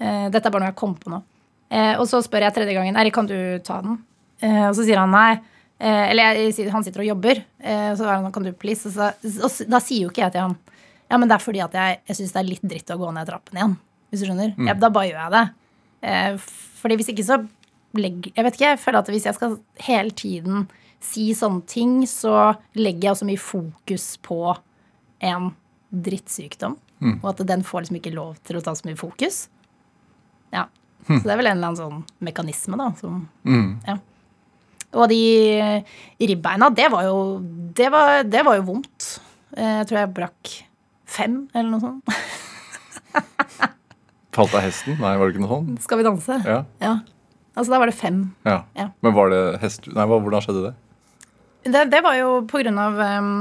[0.00, 1.22] Eh, dette er bare noe jeg kom på nå.
[1.70, 4.00] Eh, og så spør jeg tredje gangen Erik, kan du ta den.
[4.42, 5.38] Eh, og så sier han nei.
[5.80, 7.44] Eh, eller jeg, han sitter og jobber.
[7.62, 8.88] Eh, og så er han kan du please.
[8.90, 9.12] Og, så,
[9.46, 10.58] og da sier jo ikke jeg til han
[11.10, 13.08] ja, men det er fordi at jeg, jeg syns det er litt dritt å gå
[13.14, 13.72] ned trappen igjen.
[14.10, 14.52] Hvis du skjønner.
[14.66, 15.46] Ja, da bare gjør jeg det.
[16.06, 16.50] Eh,
[16.80, 17.40] fordi hvis ikke så
[17.98, 20.68] legger Jeg vet ikke, jeg føler at hvis jeg skal hele tiden
[21.00, 24.40] si sånne ting, så legger jeg også mye fokus på
[25.24, 25.50] en
[25.90, 26.76] drittsykdom.
[27.22, 29.46] Og at den får liksom ikke lov til å ta så mye fokus.
[30.52, 30.66] Ja.
[31.08, 32.90] Så det er vel en eller annen sånn mekanisme, da.
[33.00, 33.22] Som,
[33.88, 33.96] ja.
[34.92, 35.20] Og de
[36.20, 37.18] ribbeina, det var jo
[37.78, 39.06] Det var, det var jo vondt.
[39.56, 40.50] Eh, Jeg tror jeg brakk
[41.10, 42.04] fem, eller noe sånt.
[44.36, 44.94] Falt av hesten?
[45.00, 45.80] Nei, var det ikke noe sånt?
[45.82, 46.36] Skal vi danse?
[46.46, 46.60] Ja.
[46.82, 46.92] Ja.
[47.56, 48.20] Altså, da var det fem.
[48.46, 48.60] ja.
[48.78, 48.90] Ja.
[49.02, 49.88] Men var det hest...
[49.90, 50.74] Nei, hvordan skjedde det?
[51.62, 53.32] Det, det var jo på grunn av um,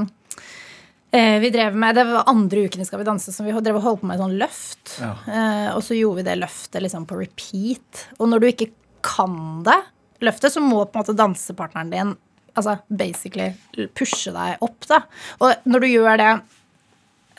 [1.11, 3.85] Vi drev med Det var andre uken i Skal vi danse som vi drev og
[3.85, 4.95] holdt på med et sånn løft.
[4.99, 5.13] Ja.
[5.27, 8.05] Uh, og så gjorde vi det løftet liksom på repeat.
[8.19, 8.71] Og når du ikke
[9.05, 9.79] kan det
[10.25, 12.15] løftet, så må på en måte dansepartneren din
[12.59, 13.53] altså basically
[13.95, 14.87] pushe deg opp.
[14.89, 15.03] da.
[15.39, 16.31] Og når du gjør det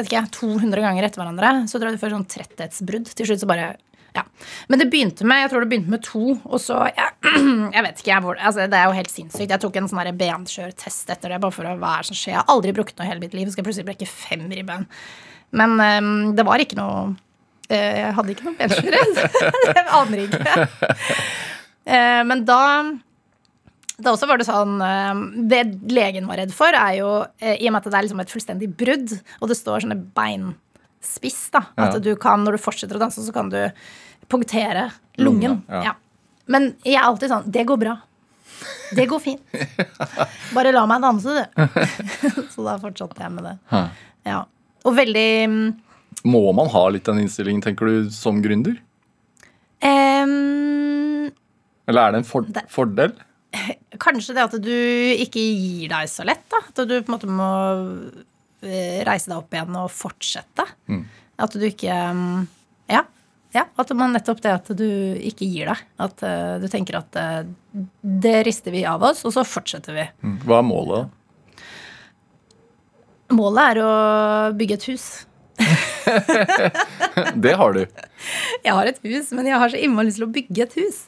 [0.01, 3.11] vet ikke, 200 ganger etter hverandre, så tror jeg du får sånn tretthetsbrudd.
[3.17, 3.75] Til slutt så bare
[4.17, 4.25] ja.
[4.69, 7.17] Men det begynte med jeg tror det begynte med to, og så Jeg,
[7.77, 9.51] jeg vet ikke, jeg, altså, Det er jo helt sinnssykt.
[9.55, 12.55] Jeg tok en sånn benskjørtest etter det, bare for å det som skjer Jeg har
[12.55, 13.51] aldri brukket noe i hele mitt liv.
[13.51, 14.89] Skal jeg plutselig brekke fem ribbein.
[15.51, 19.23] Men um, det var ikke noe uh, Jeg hadde ikke noe benskjørhet.
[19.79, 20.59] jeg aner ikke.
[21.91, 22.61] Uh, men da
[24.05, 27.69] da også var det sånn eh, Det legen var redd for, er jo eh, I
[27.69, 30.01] og med at det er liksom et fullstendig brudd, og det står sånne
[31.01, 31.99] beinspiss, da At Ja.
[31.99, 33.71] du kan, når du fortsetter å danse, så kan du
[34.29, 35.63] punktere lungen.
[35.69, 35.95] Lunga, ja.
[36.47, 37.97] Men jeg er alltid sånn Det går bra.
[38.95, 39.41] Det går fint.
[40.55, 41.45] Bare la meg danse, du.
[42.55, 43.59] så da fortsatte jeg med det.
[44.27, 44.45] Ja.
[44.85, 45.75] Og veldig mm,
[46.25, 48.77] Må man ha litt den innstillingen, tenker du, som gründer?
[49.83, 51.31] Um,
[51.89, 53.15] Eller er det en for Det- fordel?
[53.99, 54.71] Kanskje det at du
[55.17, 56.45] ikke gir deg så lett.
[56.51, 57.49] da At du på en måte må
[58.63, 60.67] reise deg opp igjen og fortsette.
[61.41, 62.43] At du ikke mm,
[62.93, 63.05] Ja.
[63.57, 64.87] ja at man nettopp det at du
[65.17, 65.87] ikke gir deg.
[66.03, 67.49] At eh, du tenker at eh,
[68.03, 70.07] det rister vi av oss, og så fortsetter vi.
[70.23, 70.37] Mm.
[70.45, 71.01] Hva er målet?
[71.01, 71.17] da?
[73.31, 73.91] Målet er å
[74.59, 75.07] bygge et hus.
[77.45, 77.83] Det har du.
[78.65, 81.03] Jeg har et hus, men jeg har så innmari lyst til å bygge et hus.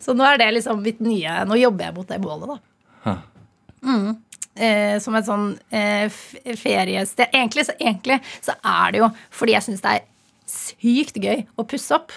[0.00, 3.16] Så nå er det liksom mitt nye Nå jobber jeg mot det målet, da.
[3.86, 4.16] Mm.
[4.56, 6.08] Eh, som et sånn eh,
[6.56, 7.28] feriested.
[7.34, 10.06] Egentlig, så- egentlig så er det jo fordi jeg syns det er
[10.48, 12.12] sykt gøy å pusse opp.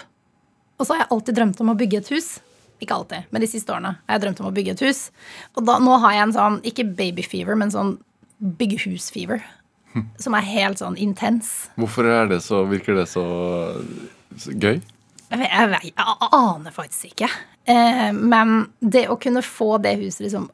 [0.78, 2.40] Og så har jeg alltid drømt om å bygge et hus.
[2.80, 5.10] Ikke alltid, men de siste årene har jeg drømt om å bygge et hus.
[5.54, 7.98] Og da, nå har jeg en sånn, ikke baby fever, men sånn
[8.40, 9.42] byggehusfever.
[9.42, 10.06] hus-fever.
[10.22, 11.68] Som er helt sånn intens.
[11.76, 13.24] Hvorfor er det så, virker det så,
[14.38, 14.80] så gøy?
[15.30, 17.28] Jeg, jeg, jeg aner faktisk ikke.
[17.68, 20.48] Eh, men det å kunne få det huset liksom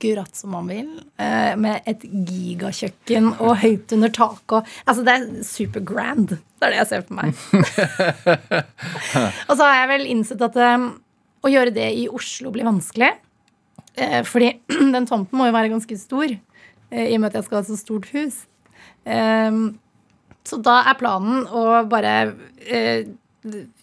[0.00, 0.88] akkurat som man vil,
[1.18, 6.28] eh, med et gigakjøkken og høyt under taket og Altså, det er super grand.
[6.28, 7.34] Det er det jeg ser for meg.
[9.48, 11.00] og så har jeg vel innsett at um,
[11.44, 13.12] å gjøre det i Oslo blir vanskelig.
[13.98, 14.54] Uh, fordi
[14.94, 17.62] den tomten må jo være ganske stor, uh, i og med at jeg skal ha
[17.62, 18.44] et så stort hus.
[19.04, 19.78] Um,
[20.44, 23.00] Så da er planen å bare uh,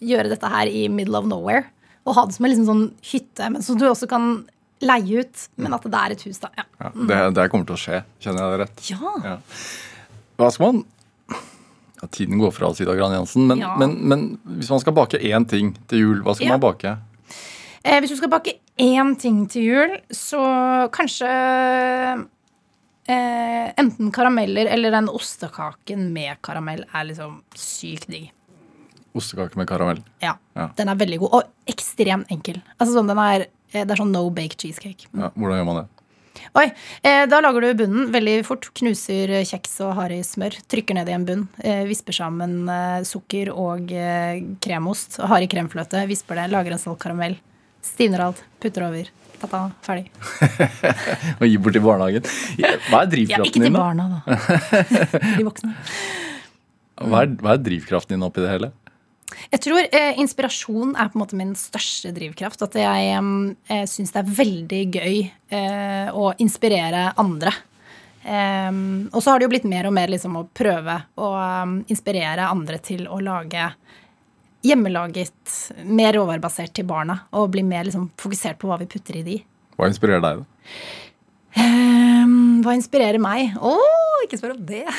[0.02, 1.68] gjøre dette her i middle of nowhere.
[2.04, 4.48] Og ha det som en liksom sånn hytte, men så du også kan
[4.84, 5.44] leie ut.
[5.56, 6.50] Men at det er et hus, da.
[6.58, 6.64] Ja.
[6.78, 8.88] Ja, det, det kommer til å skje, kjenner jeg det rett.
[8.92, 9.14] ja.
[9.24, 9.36] Ja.
[10.38, 10.84] Hva skal man
[11.98, 13.48] ja, Tiden går fra oss, Ida Gran Jansen.
[13.50, 14.24] Men, men, men
[14.58, 16.92] hvis man skal bake én ting til jul, hva skal man bake?
[17.82, 20.40] Eh, hvis du skal bake én ting til jul, så
[20.94, 21.30] kanskje
[23.08, 28.30] eh, enten karameller eller den ostekaken med karamell er liksom sykt digg.
[29.18, 30.02] Ostekake med karamell.
[30.22, 30.36] Ja.
[30.78, 31.38] Den er veldig god.
[31.40, 32.60] Og ekstremt enkel.
[32.76, 35.08] Altså sånn, den er, det er sånn no bake cheesecake.
[35.12, 35.86] Ja, hvordan gjør man det?
[36.58, 36.66] Oi,
[37.02, 38.70] eh, Da lager du bunnen veldig fort.
[38.78, 40.56] Knuser eh, kjeks og harry smør.
[40.70, 41.44] Trykker ned i en bunn.
[41.62, 45.18] Eh, visper sammen eh, sukker og eh, kremost.
[45.28, 46.06] Harry kremfløte.
[46.10, 46.48] Visper det.
[46.54, 47.36] Lager en salt karamell.
[47.84, 48.42] Stivner alt.
[48.62, 49.10] Putter over.
[49.38, 49.64] Ta-ta.
[49.86, 50.08] Ferdig.
[51.38, 52.24] Og gi bort til barnehagen.
[52.88, 55.28] Hva er drivkraften Ja, drivkraften ikke til barna, da.
[55.38, 55.74] De voksne.
[56.98, 58.72] Hva er, hva er drivkraften din oppi det hele?
[59.52, 62.62] Jeg tror eh, inspirasjon er på en måte min største drivkraft.
[62.64, 67.52] At jeg eh, syns det er veldig gøy eh, å inspirere andre.
[68.28, 71.78] Um, og så har det jo blitt mer og mer liksom å prøve å um,
[71.88, 73.70] inspirere andre til å lage
[74.66, 75.54] hjemmelaget,
[75.86, 77.22] mer råvarebasert til barna.
[77.38, 79.38] Og bli mer liksom, fokusert på hva vi putter i de.
[79.78, 80.42] Hva inspirerer deg?
[80.42, 80.74] da?
[81.58, 83.56] Um, hva inspirerer meg?
[83.56, 83.74] Å,
[84.26, 84.84] ikke spør om det.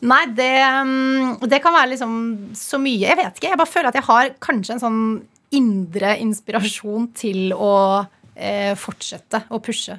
[0.00, 0.52] Nei, det,
[1.50, 2.14] det kan være liksom
[2.56, 3.02] så mye.
[3.04, 3.50] Jeg vet ikke.
[3.52, 5.02] Jeg bare føler at jeg har kanskje en sånn
[5.56, 7.74] indre inspirasjon til å
[8.34, 9.98] eh, fortsette å pushe.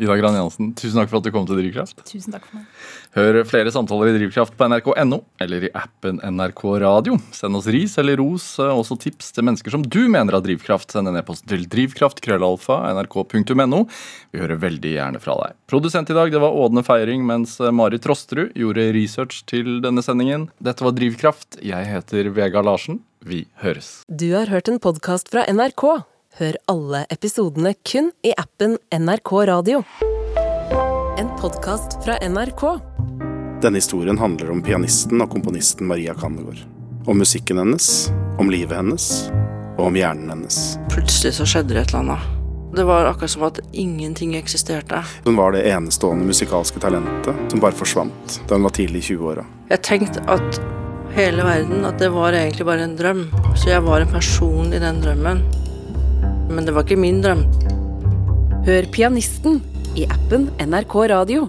[0.00, 2.00] Ida Gran Jansen, tusen takk for at du kom til Drivkraft.
[2.08, 2.68] Tusen takk for meg.
[3.12, 7.18] Hør flere samtaler i Drivkraft på nrk.no eller i appen NRK Radio.
[7.36, 10.94] Send oss ris eller ros, eh, også tips til mennesker som du mener har drivkraft.
[10.96, 13.84] Send en e-post til drivkraft.krøllalfa nrk.no.
[14.32, 15.58] Vi hører veldig gjerne fra deg.
[15.68, 20.02] Produsent i dag det var Ådne Feiring, mens Mari Marit Trosterud gjorde research til denne
[20.06, 20.44] sendingen.
[20.62, 21.58] Dette var Drivkraft.
[21.58, 23.00] Jeg heter Vegard Larsen.
[23.26, 24.04] Vi høres.
[24.06, 26.04] Du har hørt en podkast fra NRK.
[26.38, 29.82] Hør alle episodene kun i appen NRK Radio.
[31.18, 32.62] En podkast fra NRK.
[33.64, 36.62] Denne historien handler om pianisten og komponisten Maria Kandegård.
[37.10, 37.88] Om musikken hennes,
[38.40, 39.06] om livet hennes
[39.76, 40.60] og om hjernen hennes.
[40.92, 42.28] Plutselig så skjedde det et eller annet.
[42.78, 45.00] Det var akkurat som at ingenting eksisterte.
[45.26, 49.44] Hun var det enestående musikalske talentet som bare forsvant da hun var tidlig i 20-åra.
[49.72, 50.60] Jeg tenkte at
[51.16, 53.24] hele verden, at det var egentlig bare en drøm.
[53.58, 55.42] Så jeg var en person i den drømmen.
[56.50, 57.46] Men det var ikke min drøm.
[58.66, 59.60] Hør pianisten
[59.96, 61.48] i appen NRK Radio.